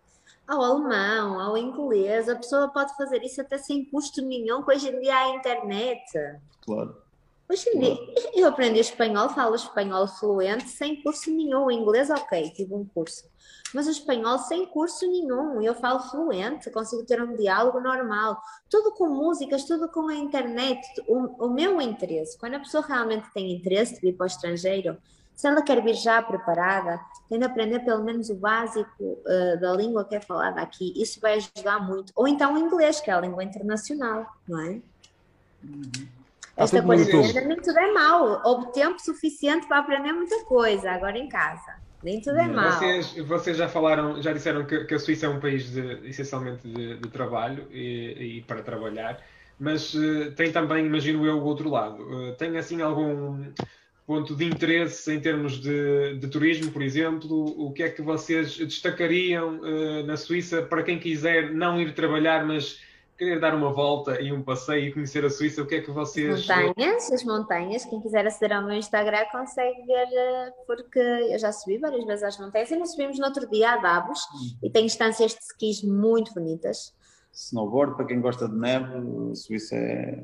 [0.47, 2.27] ao alemão, ao inglês.
[2.27, 6.03] A pessoa pode fazer isso até sem custo nenhum, hoje em dia há internet.
[6.61, 7.03] Claro.
[7.49, 7.97] Hoje em dia,
[8.33, 11.65] eu aprendi espanhol, falo espanhol fluente, sem curso nenhum.
[11.65, 13.25] O inglês, ok, tive um curso.
[13.73, 15.61] Mas o espanhol sem curso nenhum.
[15.61, 18.41] Eu falo fluente, consigo ter um diálogo normal.
[18.69, 20.81] Tudo com músicas, tudo com a internet.
[21.07, 24.97] O, o meu interesse, quando a pessoa realmente tem interesse de vir para o estrangeiro,
[25.35, 29.73] se ela quer vir já preparada, tem de aprender pelo menos o básico uh, da
[29.73, 30.93] língua que é falada aqui.
[30.95, 32.11] Isso vai ajudar muito.
[32.15, 34.81] Ou então o inglês, que é a língua internacional, não é?
[35.63, 35.91] Uhum.
[36.55, 38.41] Esta coisa nem tudo é mau.
[38.45, 41.81] Houve tempo suficiente para aprender muita coisa, agora em casa.
[42.03, 42.71] Nem tudo é mau.
[42.73, 46.67] Vocês, vocês já falaram, já disseram que, que a Suíça é um país de, essencialmente
[46.67, 49.19] de, de trabalho e, e, para trabalhar,
[49.57, 52.03] mas uh, tem também, imagino eu, o outro lado.
[52.03, 53.51] Uh, tem assim algum
[54.05, 57.45] ponto de interesse em termos de, de, turismo, por exemplo?
[57.57, 62.45] O que é que vocês destacariam uh, na Suíça para quem quiser não ir trabalhar,
[62.45, 62.79] mas
[63.17, 65.61] querer dar uma volta e um passeio e conhecer a Suíça?
[65.61, 66.49] O que é que vocês.
[66.49, 67.85] As montanhas, as montanhas.
[67.85, 72.23] Quem quiser aceder ao meu Instagram consegue ver, eh, porque eu já subi várias vezes
[72.23, 74.19] às montanhas e nós subimos no outro dia a Davos
[74.61, 76.93] e tem instâncias de skis muito bonitas.
[77.31, 78.91] Snowboard, para quem gosta de neve,
[79.31, 80.23] a Suíça é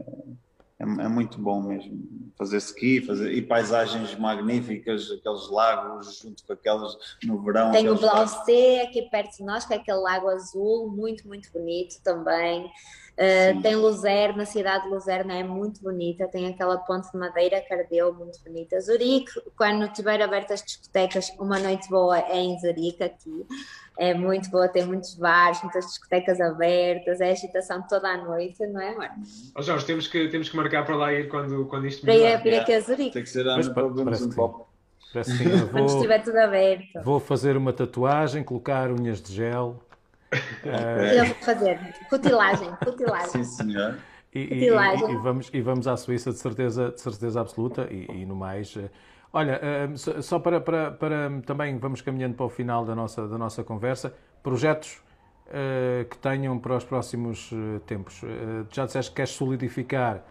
[0.79, 2.31] é, é, muito bom mesmo.
[2.37, 7.71] Fazer ski fazer, e paisagens magníficas, aqueles lagos junto com aquelas no verão.
[7.71, 12.01] Tem o Blausee aqui perto de nós, que é aquele lago azul, muito, muito bonito
[12.01, 12.71] também.
[13.19, 17.61] Uh, tem Luzerne, a cidade de Luzerne é muito bonita, tem aquela ponte de madeira
[17.67, 18.79] Cardeu muito bonita.
[18.79, 23.45] Zurique, quando tiver abertas discotecas, uma noite boa é em Zurique aqui
[23.99, 28.79] é muito boa, tem muitos bares, muitas discotecas abertas, é agitação toda a noite, não
[28.79, 29.51] é, Marcos?
[29.53, 32.39] Oh, Jorge, temos que, temos que marcar para lá ir quando, quando isto para melhorar.
[32.39, 33.11] Para ir aqui a Zurique.
[33.11, 34.69] Tem que ser ano para vermos um pouco.
[35.11, 35.49] Parece que sim.
[35.49, 37.01] Vou, quando estiver tudo aberto.
[37.03, 39.83] Vou fazer uma tatuagem, colocar unhas de gel.
[40.31, 41.19] Okay.
[41.19, 41.79] Eu vou fazer
[42.09, 43.29] cutilagem, cutilagem.
[43.29, 43.97] Sim, senhor.
[44.33, 48.25] E, e, e, vamos, e vamos à Suíça de certeza, de certeza absoluta e, e
[48.25, 48.89] no mais eh,
[49.31, 53.37] Olha, ehm, só para, para, para, também vamos caminhando para o final da nossa, da
[53.37, 55.01] nossa conversa, projetos
[55.47, 58.21] uh, que tenham para os próximos uh, tempos.
[58.71, 60.23] Já disseste que queres solidificar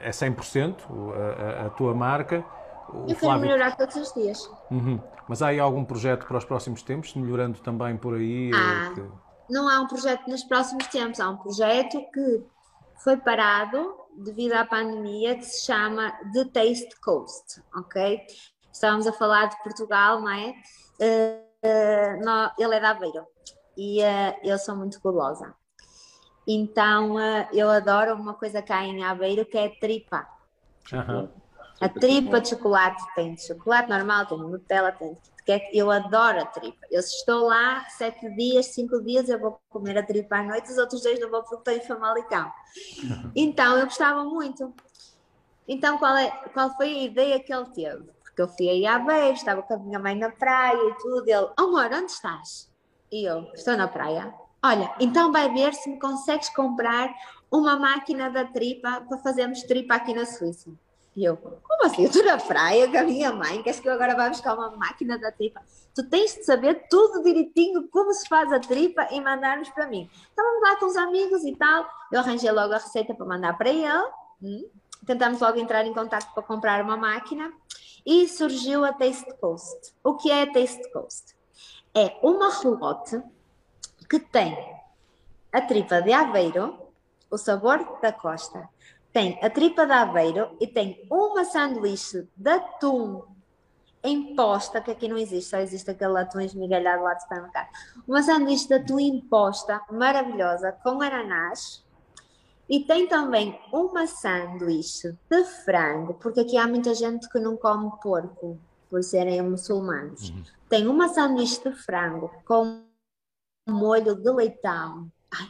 [0.00, 2.44] é 100% a, a, a tua marca.
[2.88, 3.18] O Eu Flávio...
[3.18, 4.50] quero melhorar todos os dias.
[4.70, 4.98] Uhum.
[5.28, 8.50] Mas há aí algum projeto para os próximos tempos, melhorando também por aí?
[8.52, 9.02] Ah, que...
[9.48, 12.42] Não há um projeto nos próximos tempos, há um projeto que
[13.04, 18.20] foi parado devido à pandemia que se chama The Taste Coast, ok?
[18.72, 20.54] Estávamos a falar de Portugal, não é?
[21.00, 23.26] Uh, no, ele é da Aveiro
[23.76, 25.54] e uh, eu sou muito gulosa.
[26.46, 30.26] Então uh, eu adoro uma coisa cá em Aveiro que é tripa.
[30.92, 31.28] Uhum.
[31.80, 35.39] A tripa de chocolate tem de chocolate normal, tem de Nutella, tem de
[35.72, 36.86] eu adoro a tripa.
[36.90, 40.70] Eu se estou lá sete dias, cinco dias, eu vou comer a tripa à noite,
[40.70, 42.50] os outros dois não vou porque estou em Famalicão.
[43.34, 44.72] Então eu gostava muito.
[45.66, 48.10] Então qual, é, qual foi a ideia que ele teve?
[48.22, 51.28] Porque eu fui aí à beira, estava com a minha mãe na praia e tudo.
[51.28, 52.70] Ele, amor, onde estás?
[53.10, 54.32] E eu, estou na praia.
[54.62, 57.12] Olha, então vai ver se me consegues comprar
[57.50, 60.70] uma máquina da tripa para fazermos tripa aqui na Suíça.
[61.20, 62.04] E eu, como assim?
[62.04, 64.70] Eu estou na praia com a minha mãe, queres que eu agora vá buscar uma
[64.70, 65.60] máquina da tripa?
[65.94, 70.08] Tu tens de saber tudo direitinho como se faz a tripa e mandar-nos para mim.
[70.32, 71.86] Então vamos lá com os amigos e tal.
[72.10, 73.86] Eu arranjei logo a receita para mandar para ele.
[74.42, 74.66] Hum?
[75.04, 77.52] Tentamos logo entrar em contato para comprar uma máquina
[78.06, 79.92] e surgiu a Taste Coast.
[80.02, 81.36] O que é a Taste Coast?
[81.94, 83.22] É uma relote
[84.08, 84.56] que tem
[85.52, 86.78] a tripa de aveiro,
[87.30, 88.66] o sabor da costa,
[89.12, 93.22] tem a tripa de aveiro e tem uma sanduíche de atum
[94.02, 97.68] imposta, que aqui não existe, só existe aquele atum esmigalhado lá de supermercado.
[98.06, 101.84] Uma sanduíche de atum imposta, maravilhosa, com ananás.
[102.68, 107.90] E tem também uma sanduíche de frango, porque aqui há muita gente que não come
[108.00, 108.58] porco,
[108.88, 110.30] por serem muçulmanos.
[110.30, 110.42] Uhum.
[110.68, 112.84] Tem uma sanduíche de frango com
[113.68, 115.10] molho de leitão.
[115.32, 115.48] Ai,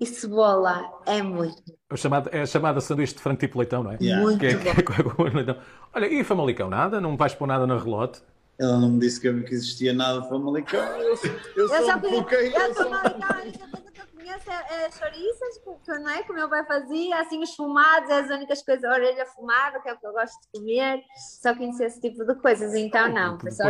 [0.00, 1.62] e cebola é muito.
[1.90, 3.98] É chamada, é a chamada sanduíche de frango tipo leitão, não é?
[4.00, 4.24] Yeah.
[4.24, 4.62] Muito que é, bom.
[4.72, 5.56] Que é,
[5.94, 7.00] Olha, e Famalicão, nada?
[7.00, 8.22] Não vais pôr nada na relote?
[8.58, 10.80] Ela não me disse que, existia nada de Famalicão.
[10.80, 11.18] Eu,
[11.56, 12.48] eu, eu só me coloquei.
[12.48, 13.79] Eu, conheço
[14.48, 16.22] é, é chouriças, que, não é?
[16.22, 19.80] Que o meu pai fazia, assim, os fumados, é as únicas coisas, a orelha fumada,
[19.80, 21.02] que é o que eu gosto de comer,
[21.42, 23.64] só conheço esse tipo de coisas, então não, foi só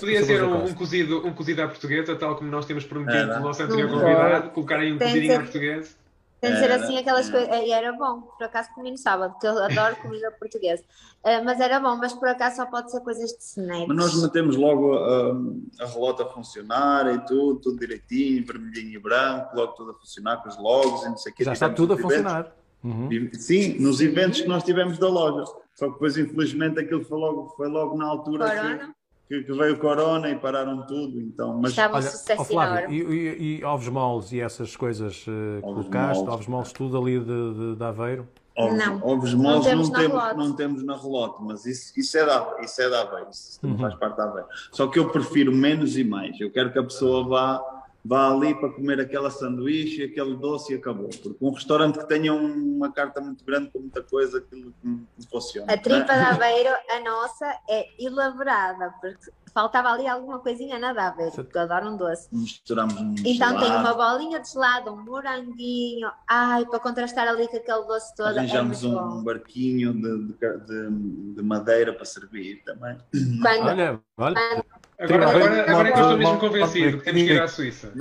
[0.00, 3.38] Podia, ser um, um cozido, um cozido à portuguesa, tal como nós temos prometido Era.
[3.38, 6.03] no nosso anterior convidado, colocar aí um cozidinho à portuguesa.
[6.44, 7.48] Tem de ser Era, assim aquelas coisas.
[7.62, 10.82] E era bom, por acaso comi no sábado, porque eu adoro comida portuguesa.
[11.24, 13.86] Eh, mas era bom, mas por acaso só pode ser coisas de snacks.
[13.88, 15.36] Mas nós metemos logo a,
[15.80, 20.42] a relota a funcionar e tudo, tudo direitinho, vermelhinho e branco, logo tudo a funcionar
[20.42, 21.44] com os logos e não sei o quê.
[21.44, 22.14] Já está tudo a eventos.
[22.16, 22.52] funcionar.
[22.82, 23.08] Uhum.
[23.32, 25.44] Sim, nos eventos que nós tivemos da loja.
[25.74, 28.94] Só que depois, infelizmente, aquilo foi logo, foi logo na altura que- Corona,
[29.28, 31.20] que, que veio o corona e pararam tudo.
[31.20, 32.96] Então, mas estava um Olha, sucesso ó Flávio, enorme.
[32.96, 35.24] e, e- e ovos moles e essas coisas
[35.62, 36.34] Ovos colocaste, moles.
[36.34, 38.28] ovos moles tudo ali de, de, de Aveiro?
[38.56, 39.00] ovos, Não.
[39.02, 40.36] ovos Não moles temos não, na temos, relote.
[40.38, 43.70] não temos na relote, mas isso, isso é da isso é da Aveiro, isso Uhum.
[43.70, 44.48] não faz parte da Aveiro.
[44.70, 46.38] Só que eu prefiro menos e mais.
[46.40, 47.73] Eu quero que a pessoa vá,
[48.04, 51.08] vá ali para comer aquela sanduíche, aquele doce e acabou.
[51.08, 55.00] Porque um restaurante que tenha um- uma carta muito grande com muita coisa, aquilo não
[55.30, 55.72] funciona.
[55.72, 56.18] A tripa né?
[56.22, 61.56] da Aveiro, a nossa, é elaborada, porque faltava ali alguma coisinha na da Aveiro, porque
[61.56, 62.28] eu adoro um doce.
[62.32, 67.48] Misturamos um Então tem gelado, uma bolinha de gelado, um moranguinho, ai, para contrastar ali
[67.48, 68.36] com aquele doce todo.
[68.36, 69.24] Arranjamos é um bom.
[69.24, 72.98] barquinho de, de, de- de madeira para servir também.
[73.40, 74.64] Quando, Olha, olha.
[74.98, 77.92] Agora, agora, agora é que eu estou mesmo convencido que temos que ir à Suíça.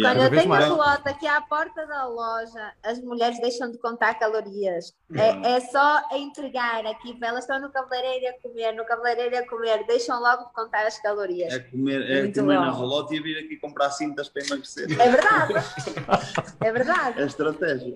[0.00, 0.64] Quando eu tenho a mais.
[0.64, 4.94] relota aqui à porta da loja, as mulheres deixam de contar calorias.
[5.14, 9.84] É, é só entregar aqui, elas estão no cabeleireiro a comer, no cabeleireiro a comer,
[9.86, 11.52] deixam logo de contar as calorias.
[11.52, 12.64] É comer, É é muito comer bom.
[12.64, 14.86] na relota e vir aqui comprar cintas para emagrecer.
[15.00, 15.54] É verdade.
[16.60, 17.20] É verdade.
[17.20, 17.92] É estratégia.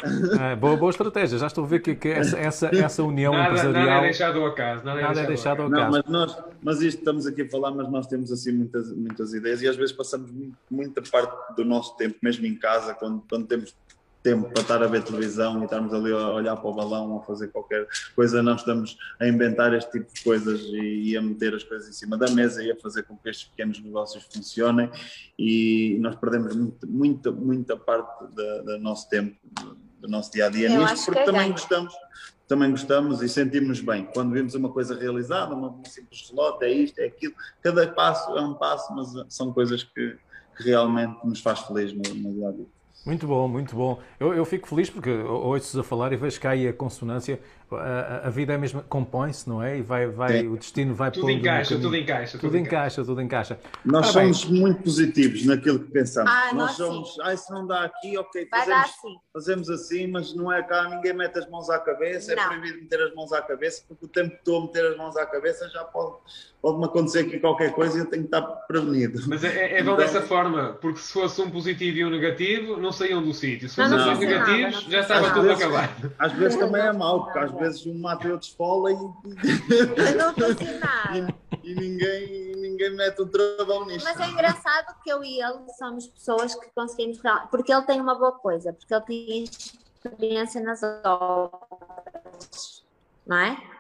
[0.53, 1.39] É, boa, boa estratégia.
[1.39, 3.85] Já estou a ver que, que essa, essa, essa união Nada, empresarial.
[3.87, 4.85] nada é deixado ao acaso.
[4.85, 6.13] Nada, Nada é é deixado ao deixado Não, acaso.
[6.13, 9.63] mas, nós, mas isto estamos aqui a falar, mas nós temos assim muitas, muitas ideias
[9.63, 10.31] e às vezes passamos
[10.71, 13.75] muita parte do nosso tempo, mesmo em casa, quando, quando temos
[14.23, 17.21] tempo para estar a ver televisão e estarmos ali a olhar para o balão ou
[17.21, 21.23] a fazer qualquer coisa, nós estamos a inventar este tipo de coisas e, e a
[21.23, 24.25] meter as coisas em cima da mesa e a fazer com que estes pequenos negócios
[24.25, 24.91] funcionem
[25.39, 29.37] e nós perdemos muito- muita, muita parte do nosso tempo,
[30.01, 31.53] do, nosso dia a dia Eu nisto, porque que é também ganho.
[31.53, 31.95] gostamos
[32.49, 34.07] também gostamos e sentimos bem.
[34.15, 37.35] Quando vimos uma coisa realizada, uma, uma simples relota, é isto, é aquilo.
[37.61, 40.17] Cada passo é um passo, mas são coisas que,
[40.57, 42.67] que realmente nos faz feliz no, no dia a dia.
[43.05, 44.01] Muito bom, muito bom.
[44.19, 47.39] Eu, eu fico feliz porque ouço-vos a falar e vejo que há aí a consonância.
[47.71, 49.79] A, a- vida é mesmo, compõe-se, não é?
[49.79, 50.49] E vai, vai, Sim.
[50.49, 51.83] o destino vai Tudo pondo no encaixa, caminho.
[51.89, 52.39] tudo encaixa.
[52.39, 53.61] Tudo encaixa, tudo encaixa.
[53.85, 54.33] Nós bem.
[54.33, 56.31] somos muito positivos naquilo que pensamos.
[56.33, 59.17] Ah, nós nós somos, ah, isso não dá aqui, ok, Vai fazemos, sim.
[59.33, 62.47] fazemos assim, mas não é cá, ninguém mete as mãos à cabeça, é Não.
[62.49, 65.17] proibido meter as mãos à cabeça, porque o tempo que estou a meter as mãos
[65.17, 66.17] à cabeça já pode,
[66.67, 69.21] pode-me acontecer aqui qualquer coisa e eu tenho que estar prevenido.
[69.29, 72.77] Mas é, é bom Então- dessa forma, porque se fosse um positivo e um negativo,
[72.77, 73.69] não saíam do sítio.
[73.69, 75.35] Se fossem dois negativos, não já estava nada.
[75.35, 76.13] tudo Às vezes- acabado.
[76.19, 80.17] Às vezes também é mau, porque às vezes um mata e outro esfola e, Eu
[80.17, 80.49] não estou
[80.81, 81.35] nada.
[81.63, 84.05] e ninguém, ninguém mete o travão nisto.
[84.05, 87.21] Mas é engraçado que eu e ele somos pessoas que conseguimos.
[87.49, 89.45] Porque ele tem uma boa coisa, porque ele tem
[90.05, 92.83] experiência nas obras,
[93.25, 93.76] não é?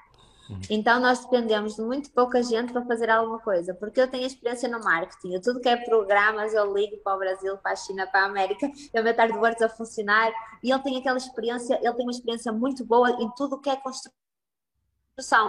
[0.70, 4.68] Então nós dependemos de muito pouca gente para fazer alguma coisa, porque eu tenho experiência
[4.68, 8.06] no marketing, eu tudo que é programas eu ligo para o Brasil, para a China,
[8.06, 10.32] para a América, eu meto hardwares a funcionar
[10.62, 13.70] e ele tem aquela experiência, ele tem uma experiência muito boa em tudo o que
[13.70, 14.12] é construção.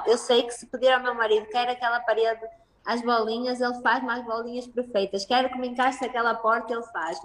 [0.06, 2.42] Eu sei que se pedir ao meu marido quer aquela parede
[2.88, 5.26] as bolinhas, ele faz mais bolinhas perfeitas.
[5.26, 7.20] Quero que me encaixe aquela porta, ele faz.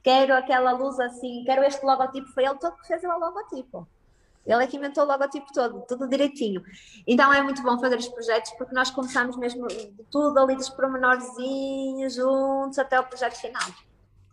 [0.00, 2.28] Quero aquela luz assim, quero este logotipo.
[2.28, 3.86] Foi ele todo que fez o logotipo.
[4.48, 6.62] Ele é que inventou o logotipo todo, tudo direitinho.
[7.06, 9.66] Então é muito bom fazer os projetos porque nós começamos mesmo
[10.10, 13.68] tudo ali dos pormenorzinhos juntos até o projeto final.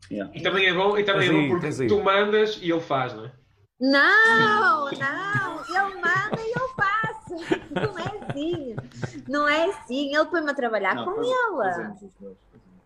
[0.10, 0.32] Yeah.
[0.36, 1.50] E também é bom, e também é bom aí.
[1.50, 3.32] porque tu mandas e ele faz, não é?
[3.80, 7.36] Não, não, ele manda e eu faço.
[7.72, 8.76] Não é assim.
[9.28, 10.16] Não é assim.
[10.16, 12.04] Ele põe-me a trabalhar Não, com os fazemos.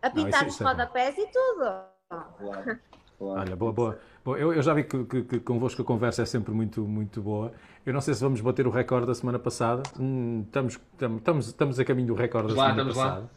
[0.02, 0.72] a pintar os isso é bom.
[0.72, 1.84] rodapés e tudo.
[2.10, 2.80] Claro, claro.
[3.20, 4.00] Olha, boa, boa.
[4.24, 7.22] Bom, eu, eu já vi que, que, que convosco a conversa é sempre muito, muito
[7.22, 7.52] boa.
[7.86, 9.82] Eu não sei se vamos bater o recorde da semana passada.
[10.00, 10.80] Hum, estamos,
[11.18, 13.30] estamos, estamos a caminho do recorde da semana passada.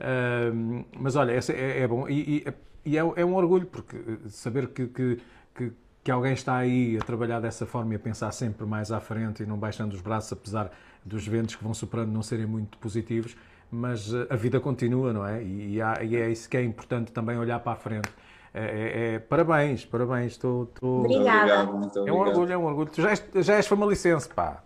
[0.00, 2.08] Ahm, mas olha, é, é bom.
[2.08, 2.54] E, e-
[2.84, 5.18] e é, é um orgulho, porque eh, saber que, que,
[5.54, 5.72] que,
[6.02, 9.42] que alguém está aí a trabalhar dessa forma e a pensar sempre mais à frente
[9.44, 10.72] e não baixando os braços, apesar
[11.04, 13.36] dos ventos que vão superando não serem muito positivos,
[13.70, 15.42] mas eh, a vida continua, não é?
[15.44, 18.08] E, há- e é isso que é importante também olhar para a frente.
[18.54, 20.32] É, é- é- parabéns, parabéns.
[20.32, 21.38] Estou, estou- Muito Obrigada.
[21.40, 22.28] obrigado, muito É um obrigado.
[22.28, 22.90] orgulho, é um orgulho.
[22.90, 24.62] Tu já és, já és famalicense, pá.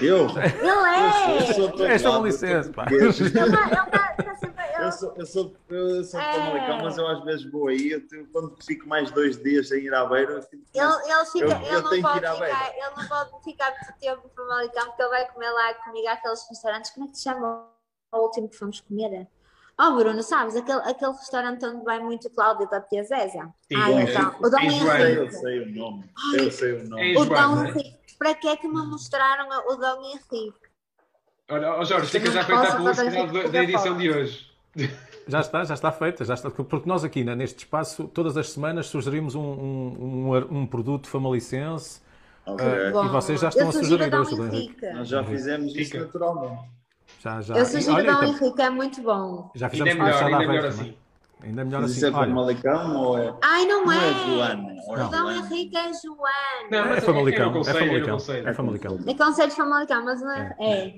[0.00, 0.26] Eu?
[0.30, 1.50] Ele é!
[1.50, 2.86] Eu sou todo Esta é lado, licença, pá.
[2.88, 2.96] sempre.
[2.96, 6.82] Ele, eu sou, eu sou, eu sou É.
[6.82, 7.90] Mas eu às vezes vou aí.
[7.90, 8.00] Eu,
[8.32, 11.50] quando fico mais dois dias sem ir à beira, eu fico- Ele, ele, fica, Eu-
[11.50, 12.46] ele, eu não tenho que pode ir à beira.
[12.56, 16.08] ficar, ele não pode ficar muito tempo no Famalicão porque ele vai comer lá comigo
[16.08, 16.90] àqueles restaurantes.
[16.92, 17.66] Como é que se chama
[18.12, 19.26] o último que fomos comer?
[19.78, 20.56] Oh, Bruno, sabes?
[20.56, 23.48] Aquele, aquele restaurante onde vai muito o Cláudio da Tia Zézia.
[23.70, 24.34] Sim, Ah, é- então.
[24.40, 25.70] O Dom é eu sei, Henrique.
[25.70, 26.04] o nome.
[26.34, 27.14] Eu sei o nome.
[27.14, 27.64] É O Dom?
[27.66, 27.96] Henrique.
[28.18, 30.54] Para que é que me mostraram o Dom Henrique?
[31.50, 34.10] Olha, ó Jorge, fica já Não feita a posso publicidade fazer da, da edição de
[34.10, 34.50] hoje.
[35.28, 38.50] Já está, já está feita, já está, porque nós aqui né, neste espaço, todas as
[38.50, 42.00] semanas, sugerimos um, um, um, um produto famalicense
[42.46, 42.64] Ok.
[42.64, 44.56] Ah, Bom, E vocês já estão a sugerir o hoje, Henrique.
[44.56, 44.92] Henrique.
[44.92, 46.62] Nós já fizemos isso naturalmente.
[47.26, 47.56] Já, já.
[47.56, 49.50] Eu sugiro o olha, Dom então, Henrique, é muito bom.
[49.54, 50.80] já Ainda fizemos é com a melhor, Sala ainda é melhor também.
[50.90, 50.96] assim.
[51.42, 51.92] Ainda é melhor assim.
[51.92, 53.34] isso é Famalicão ou é.
[53.42, 53.96] Ai, não, Não é!
[53.96, 54.74] é Joana.
[54.86, 55.32] O é Dom Joana.
[55.38, 56.70] Henrique é Joana.
[56.70, 58.16] Não, é mas Famalicão, é no é é Famalicão.
[58.46, 58.98] É Famalicão.
[59.06, 60.56] É Conselho de Famalicão, mas não é.
[60.60, 60.94] é.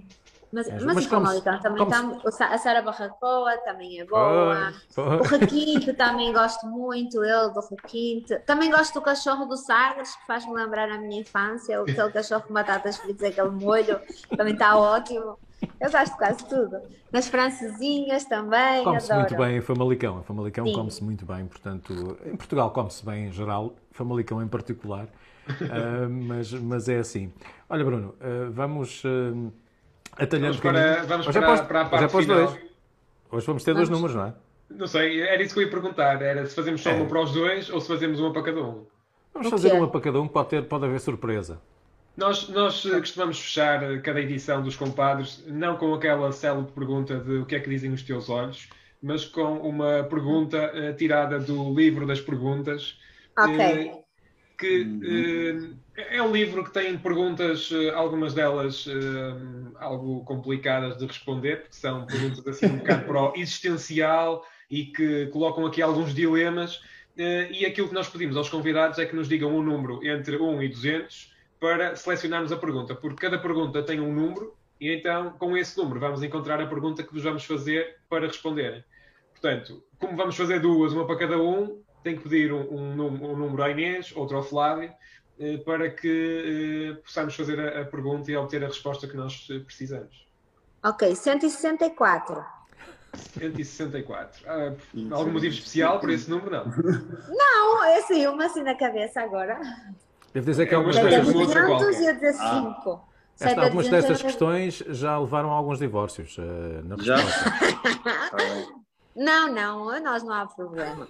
[0.51, 3.57] Mas, É, mas, mas se- Famalicão também como se- tam- o Sa- a Sara Barracoa
[3.65, 4.73] também é boa.
[4.95, 5.23] Pois, O.
[5.25, 8.35] Requinte também gosto muito, ele do Requinte.
[8.47, 11.79] Também gosto do cachorro do Sagres, que faz-me lembrar a minha infância.
[11.81, 13.99] Aquele cachorro com batatas fritas, aquele molho,
[14.37, 15.39] também está ótimo.
[15.81, 16.77] Eu gosto de quase tudo.
[17.13, 20.21] Nas francesinhas também, Come-se muito bem em Famalicão.
[20.21, 25.07] Em Famalicão come-se muito bem, portanto, em Portugal come-se bem em geral, Famalicão em particular,
[25.49, 27.33] Ah, mas, mas é assim.
[27.71, 31.95] Olha, Bruno, ah, vamos ah, atalhando Vamos para, vamos Hoje é para, para a hoje
[31.95, 32.47] é parte para os final.
[32.47, 32.61] dois.
[33.31, 34.03] Hoje vamos ter dois Vamos.
[34.13, 34.35] números, não é?
[34.79, 36.21] Não sei, era isso que eu ia perguntar.
[36.23, 36.95] Era se fazemos só É.
[36.95, 38.85] uma para os dois ou se fazemos uma para cada um.
[39.33, 41.59] Vamos fazer uma para cada um, pode, ter, pode haver surpresa.
[42.19, 47.17] Nós, nós eh, costumamos fechar eh, cada edição dos compadres, não com aquela célebre pergunta
[47.21, 48.69] de o que é que dizem os teus olhos,
[49.01, 52.99] mas com uma pergunta eh, tirada do livro das perguntas.
[53.39, 53.61] Ok.
[53.61, 54.03] eh,
[54.59, 54.85] que
[55.97, 58.89] eh, é um livro que tem perguntas, algumas delas
[59.77, 65.27] algo complicadas de responder, porque são perguntas assim um bocado para o existencial e que
[65.27, 66.81] colocam aqui alguns dilemas.
[67.17, 70.63] e aquilo que nós pedimos aos convidados é que nos digam um número entre 1
[70.63, 75.57] e 200 para selecionarmos a pergunta, porque cada pergunta tem um número e então com
[75.57, 78.85] esse número vamos encontrar a pergunta que vos vamos fazer para responderem.
[79.33, 83.37] Portanto, como vamos fazer duas, uma para cada um, tem que pedir um, um um
[83.37, 84.93] número à Inês, outro ao Flávio,
[85.39, 89.47] eh, para que eh, possamos fazer a, a pergunta e obter a resposta que nós
[89.51, 90.27] eh, precisamos.
[90.83, 92.45] Ok, 164.
[93.15, 94.45] 164.
[94.47, 94.75] Ah,
[95.13, 96.51] algum motivo especial para esse número?
[96.51, 96.65] Não.
[97.29, 99.61] Não, é assim, uma assim na cabeça agora.
[100.35, 102.33] Devo dizer que É algumas destas, coisa a como outra 200 e a qualquer.
[102.33, 102.69] 15.
[102.79, 107.17] esta- Sete a algumas 200 destas questões já levaram a alguns divórcios eh, na Já?
[107.17, 108.79] resposta.
[109.17, 111.09] Não, não, a nós não há problema.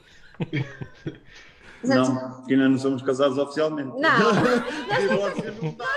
[1.84, 3.88] Não, porque ainda não somos casados oficialmente.
[3.90, 3.98] Não.
[4.00, 4.32] Não.
[4.88, 5.04] Nós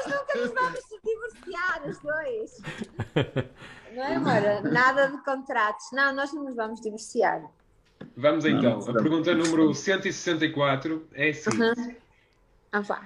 [0.07, 2.61] nunca nos vamos divorciar, os dois.
[3.95, 4.71] Não é, amor?
[4.71, 5.85] Nada de contratos.
[5.93, 7.43] Não, nós não nos vamos divorciar.
[8.17, 8.79] Vamos então.
[8.79, 11.97] Não, A pergunta número 164 é a seguinte.
[12.71, 13.01] Ah, vá.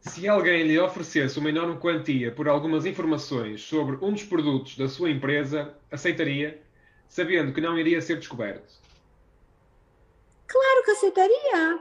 [0.00, 4.86] Se alguém lhe oferecesse uma enorme quantia por algumas informações sobre um dos produtos da
[4.88, 6.62] sua empresa, aceitaria,
[7.08, 8.74] sabendo que não iria ser descoberto?
[10.46, 11.78] Claro que aceitaria.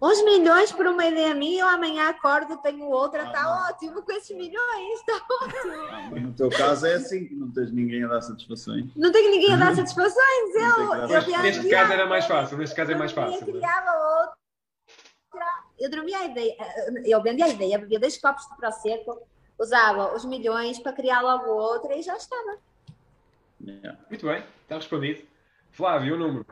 [0.00, 3.68] Uns milhões por uma ideia minha, eu amanhã acordo, tenho outra, Ah, está não.
[3.68, 5.72] ótimo com esses milhões, está ótimo.
[5.90, 8.86] Ah, no teu caso é assim, que não tens ninguém a dar satisfações.
[8.96, 12.92] Não tenho ninguém a dar satisfações, eu, eu Neste caso era mais fácil, neste caso
[12.92, 13.46] é mais Eu fácil.
[13.46, 14.38] criava outra.
[15.78, 16.56] Eu dormia a ideia,
[17.04, 19.22] eu vendia a ideia, bebia dois copos de prosecco,
[19.58, 22.58] usava os milhões para criar logo outra e já estava.
[23.64, 23.98] Yeah.
[24.08, 25.22] Muito bem, está respondido.
[25.72, 26.46] Flávio, o número.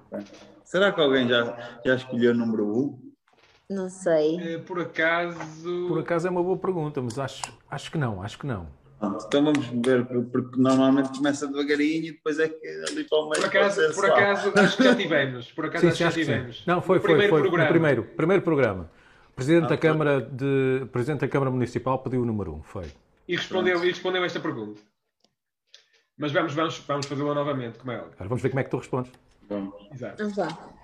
[0.64, 3.12] Será que alguém já, já escolheu o número 1?
[3.70, 4.54] Não sei.
[4.54, 5.86] Eh, Por acaso.
[5.88, 8.68] Por acaso é uma boa pergunta, mas acho, acho que não, acho que não.
[8.98, 13.28] Pronto, então vamos ver, porque normalmente começa devagarinho e depois é que ali para o
[13.28, 15.52] meio Por acaso, por acaso acho que já tivemos.
[15.52, 16.62] Por acaso Sim, acho que já tivemos.
[16.66, 17.40] Não, foi, No foi, primeiro foi.
[17.42, 17.64] programa.
[17.64, 18.90] No primeiro, primeiro programa.
[19.36, 19.76] Presidente Ah, da.
[19.76, 22.86] Câmara de Presidente da Câmara Municipal pediu o número 1, foi.
[23.28, 24.80] E respondeu, e respondeu esta pergunta.
[26.16, 28.12] Mas vamos, vamos, vamos fazê-la novamente, como é óbvio.
[28.14, 29.12] Agora vamos ver como é que tu respondes.
[29.46, 29.74] Vamos.
[29.92, 30.16] Exato.
[30.22, 30.74] Vamos lá.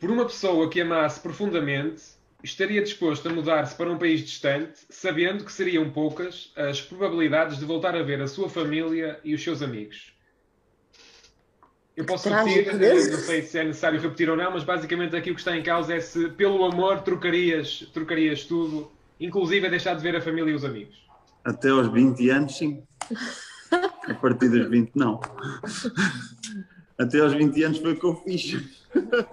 [0.00, 2.02] Por uma pessoa que amasse profundamente,
[2.42, 7.64] estaria disposto a mudar-se para um país distante, sabendo que seriam poucas as probabilidades de
[7.64, 10.12] voltar a ver a sua família e os seus amigos.
[11.98, 13.06] Eu posso repetir, Deus.
[13.06, 15.56] eh, não sei se é necessário repetir ou não, mas basicamente aqui o que está
[15.56, 18.88] em causa é se pelo amor trocarias, trocarias tudo,
[19.18, 21.04] inclusive a deixar de ver a família e os amigos.
[21.44, 22.84] Até aos 20 anos, sim.
[24.08, 25.20] A partir dos 20, não.
[26.98, 28.84] Até aos 20 anos foi o que eu fiz.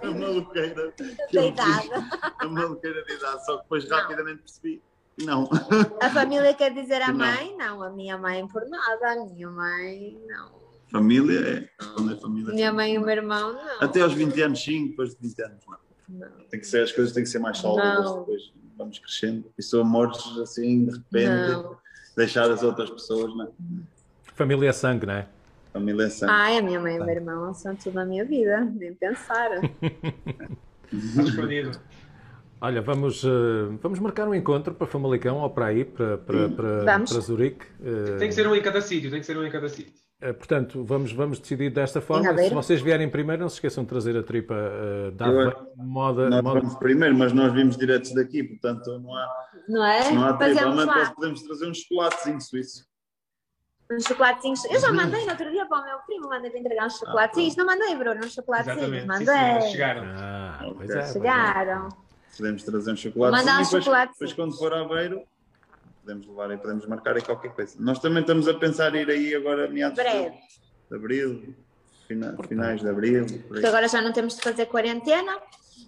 [0.01, 0.91] A maluqueira.
[1.29, 1.81] que eu idade.
[1.81, 1.91] fiz.
[2.39, 3.45] A maluqueira de idade.
[3.45, 3.97] Só que depois Não.
[3.97, 4.81] rapidamente percebi.
[5.23, 5.49] Não.
[6.01, 7.19] A família quer dizer a Não.
[7.19, 7.55] mãe?
[7.57, 9.11] Não, a minha mãe por nada.
[9.11, 10.64] A minha mãe, não.
[10.91, 11.69] Família é.
[11.79, 12.53] Responder família.
[12.53, 13.81] Minha mãe e o meu irmão, não.
[13.81, 15.77] Até aos 20 anos, sim, depois de 20 anos, não.
[16.07, 16.27] Não.
[16.49, 19.45] Tem que ser, as coisas têm que ser mais sólidas, depois vamos crescendo.
[19.57, 21.77] E são amores assim, de repente, Não.
[22.15, 23.49] deixar as outras pessoas, não é?
[24.35, 25.27] Família é sangue, não é?
[25.73, 26.31] Família é sangue.
[26.31, 29.49] Ai, a minha mãe e o meu irmão são tudo na minha vida, nem pensar.
[30.93, 31.71] Está respondido.
[32.61, 36.83] Olha, vamos, eh, vamos marcar um encontro para Famalicão ou para aí, para, para, para,
[36.85, 37.65] para Zurique.
[37.83, 40.04] Eh, Tem que ser um em cada sítio, tem que ser um em cada sítio.
[40.21, 42.35] Eh, Portanto, vamos, vamos decidir desta forma.
[42.37, 46.29] Se vocês vierem primeiro, não se esqueçam de trazer a tripa eh, da Eu- moda,
[46.29, 49.27] Nós moda vamos primeiro, mas nós vimos diretos daqui, portanto não há,
[49.67, 50.01] Não é?
[50.03, 52.85] se não há tripa, mas podemos trazer uns chocolatezinhos suíços.
[53.91, 54.65] uns chocolatinhos.
[54.65, 57.55] Eu já mandei no outro dia para o meu primo, mandei para entregar uns chocolatinhos.
[57.55, 58.79] Não mandei, Bruno, uns chocolatinhos.
[59.01, 59.25] Sim, Mandei.
[59.27, 60.03] senhora, chegaram.
[60.17, 60.59] Ah,
[60.89, 61.05] é, é.
[61.13, 61.89] Chegaram.
[62.35, 63.39] Podemos trazer uns chocolates.
[63.39, 65.21] Mandar e uns depois, depois quando for a Aveiro,
[66.05, 67.75] podemos levar e podemos marcar aí qualquer coisa.
[67.79, 70.35] Nós também estamos a pensar em ir aí agora meados de, Breve.
[70.89, 71.55] de abril,
[72.07, 73.25] fina- finais de abril.
[73.25, 73.47] por.
[73.47, 75.37] Porque agora já não temos de fazer quarentena,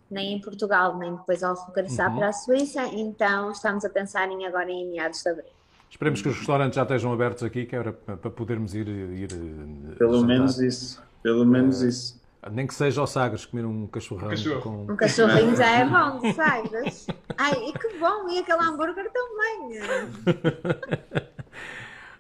[0.10, 2.18] nem em Portugal, nem depois ao regressar Uhum.
[2.18, 2.84] para a Suíça.
[2.88, 5.46] Então estamos a pensar em agora em meados de abril.
[5.90, 8.88] Esperemos que os restaurantes já estejam abertos aqui, que era para para podermos ir.
[8.88, 10.28] ir eh, Pelo jantar.
[10.28, 11.02] menos isso.
[11.22, 11.88] Pelo menos É.
[11.88, 12.20] isso.
[12.52, 14.62] Nem que seja ao Sagres comer um cachorrão Cachorro.
[14.62, 14.94] com.
[14.94, 17.08] Um cachorrinho já é bom, sabes?
[17.38, 18.30] Ai, e que bom!
[18.30, 19.78] E aquele hambúrguer também.
[19.78, 20.18] Estamos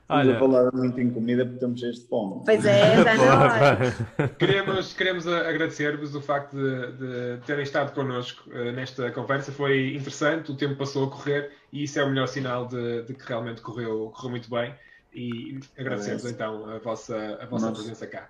[0.09, 2.41] a Olha, falar muito em comida porque estamos cheios de fome.
[2.45, 4.29] Pois é, já na hora.
[4.39, 6.91] Queremos, queremos agradecer-vos o facto de,
[7.37, 9.51] de terem estado connosco eh, nesta conversa.
[9.51, 13.13] Foi interessante, o tempo passou a correr e isso é o melhor sinal de, de
[13.13, 14.73] que realmente correu, correu muito bem.
[15.13, 16.35] E agradecemos Parece.
[16.35, 17.81] então a vossa, a vossa Nossa.
[17.81, 18.29] presença cá.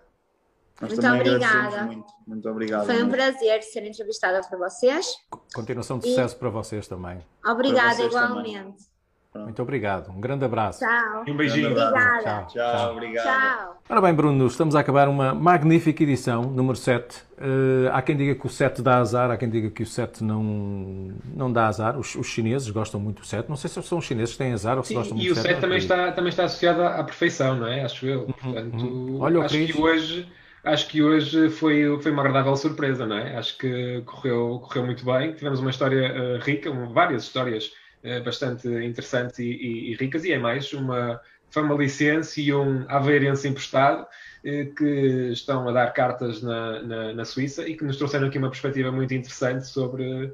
[0.79, 1.83] Nós Muito também obrigada.
[1.85, 2.07] muito.
[2.27, 2.85] Muito obrigado.
[2.85, 3.11] Foi um mesmo.
[3.11, 5.07] prazer ser entrevistada por vocês.
[5.53, 7.19] continuação de sucesso para vocês também.
[7.43, 8.97] Obrigada vocês igualmente.
[9.33, 10.11] Muito obrigado.
[10.11, 10.79] Um grande abraço.
[10.79, 11.23] Tchau.
[11.25, 11.73] E um beijinho.
[11.73, 12.17] Grande abraço.
[12.17, 12.45] Obrigada.
[12.47, 13.25] Tchau, obrigado.
[13.25, 13.81] Tchau.
[13.89, 17.23] Ora bem, Bruno, estamos a acabar uma magnífica edição, número 7.
[17.37, 20.23] Eh, há quem diga que o 7 dá azar, há quem diga que o 7
[20.23, 21.97] não, não dá azar.
[21.97, 23.47] Os, os chineses gostam muito do 7.
[23.47, 25.31] Não sei se são os chineses que têm azar ou se Sim, gostam muito e
[25.31, 25.49] o do 7.
[25.49, 27.83] 7 também está, também está associado à perfeição, não é?
[27.83, 28.25] Acho eu.
[28.25, 29.21] Portanto, uhum.
[29.21, 30.27] Olha o acho que hoje,
[30.71, 33.35] acho que hoje foi, foi uma agradável surpresa, não é?
[33.37, 35.33] Acho que correu, correu muito bem.
[35.33, 37.71] Tivemos uma história eh, rica, um- várias histórias
[38.03, 41.19] eh, bastante interessantes e, e- e ricas, e é mais uma
[41.51, 44.07] famalicense e um aveirense emprestado
[44.45, 44.85] eh, que
[45.31, 48.91] estão a dar cartas na, na, na Suíça e que nos trouxeram aqui uma perspectiva
[48.91, 50.31] muito interessante sobre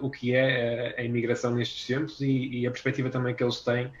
[0.00, 3.92] o que é a imigração nestes tempos e, e a perspectiva também que eles têm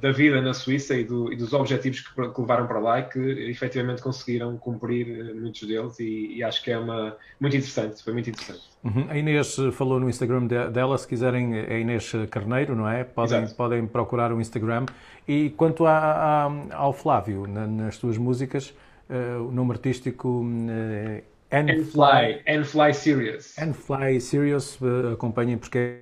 [0.00, 3.04] da vida na Suíça e, do- e dos objetivos que, que levaram para lá e
[3.04, 3.18] que
[3.50, 8.12] efetivamente conseguiram cumprir eh, muitos deles e, e acho que é uma, muito interessante, foi
[8.12, 8.60] muito interessante.
[8.84, 9.06] Uhum.
[9.08, 13.04] A Inês eh, falou no Instagram de- dela, se quiserem, é Inês Carneiro, não é?
[13.04, 13.54] Podem, Exato.
[13.56, 14.84] podem procurar o Instagram.
[15.26, 18.74] E quanto a- a- ao Flávio, na- nas tuas músicas,
[19.08, 21.22] eh, o nome artístico eh,
[21.52, 23.58] And N Fly, and Fly Serious.
[23.58, 26.00] And Fly Serious, eh, acompanhem porque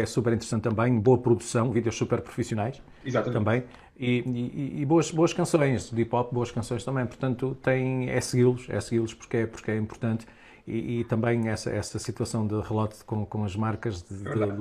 [0.00, 3.38] é é super interessante também, boa produção, vídeos super profissionais Exatamente.
[3.38, 3.64] também
[3.98, 7.04] e, e- e boas, boas canções de hip hop, boas canções também.
[7.06, 10.24] Portanto, tem, é segui-los, é segui-los porque é, porque é importante
[10.66, 14.52] e, e também essa, essa situação de relote com, com as marcas de, de verdade.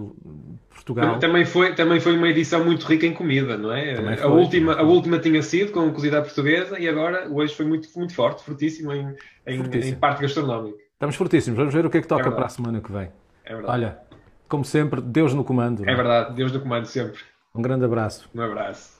[0.69, 1.19] Portugal.
[1.19, 3.93] Também foi, também foi uma edição muito rica em comida, não é?
[3.95, 4.31] Também A foi.
[4.31, 8.43] última, a última tinha sido com cozida portuguesa e agora hoje foi muito, muito forte,
[8.43, 9.13] fortíssimo em,
[9.45, 9.95] em, Fortíssimo.
[9.95, 10.77] em parte gastronómica.
[10.93, 12.35] Estamos fortíssimos, vamos ver o que é que toca verdade.
[12.38, 13.09] para a semana que vem.
[13.43, 13.71] É verdade.
[13.71, 13.99] Olha,
[14.48, 15.88] como sempre, Deus no comando.
[15.88, 15.95] É é?
[15.95, 16.36] verdade.
[16.36, 17.20] Deus do comando sempre.
[17.54, 18.30] Um grande abraço.
[18.34, 18.98] Um abraço.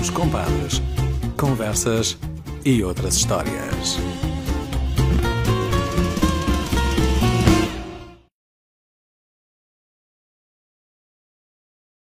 [0.00, 0.80] Os compadres.
[1.38, 2.18] Conversas
[2.64, 3.98] e outras histórias.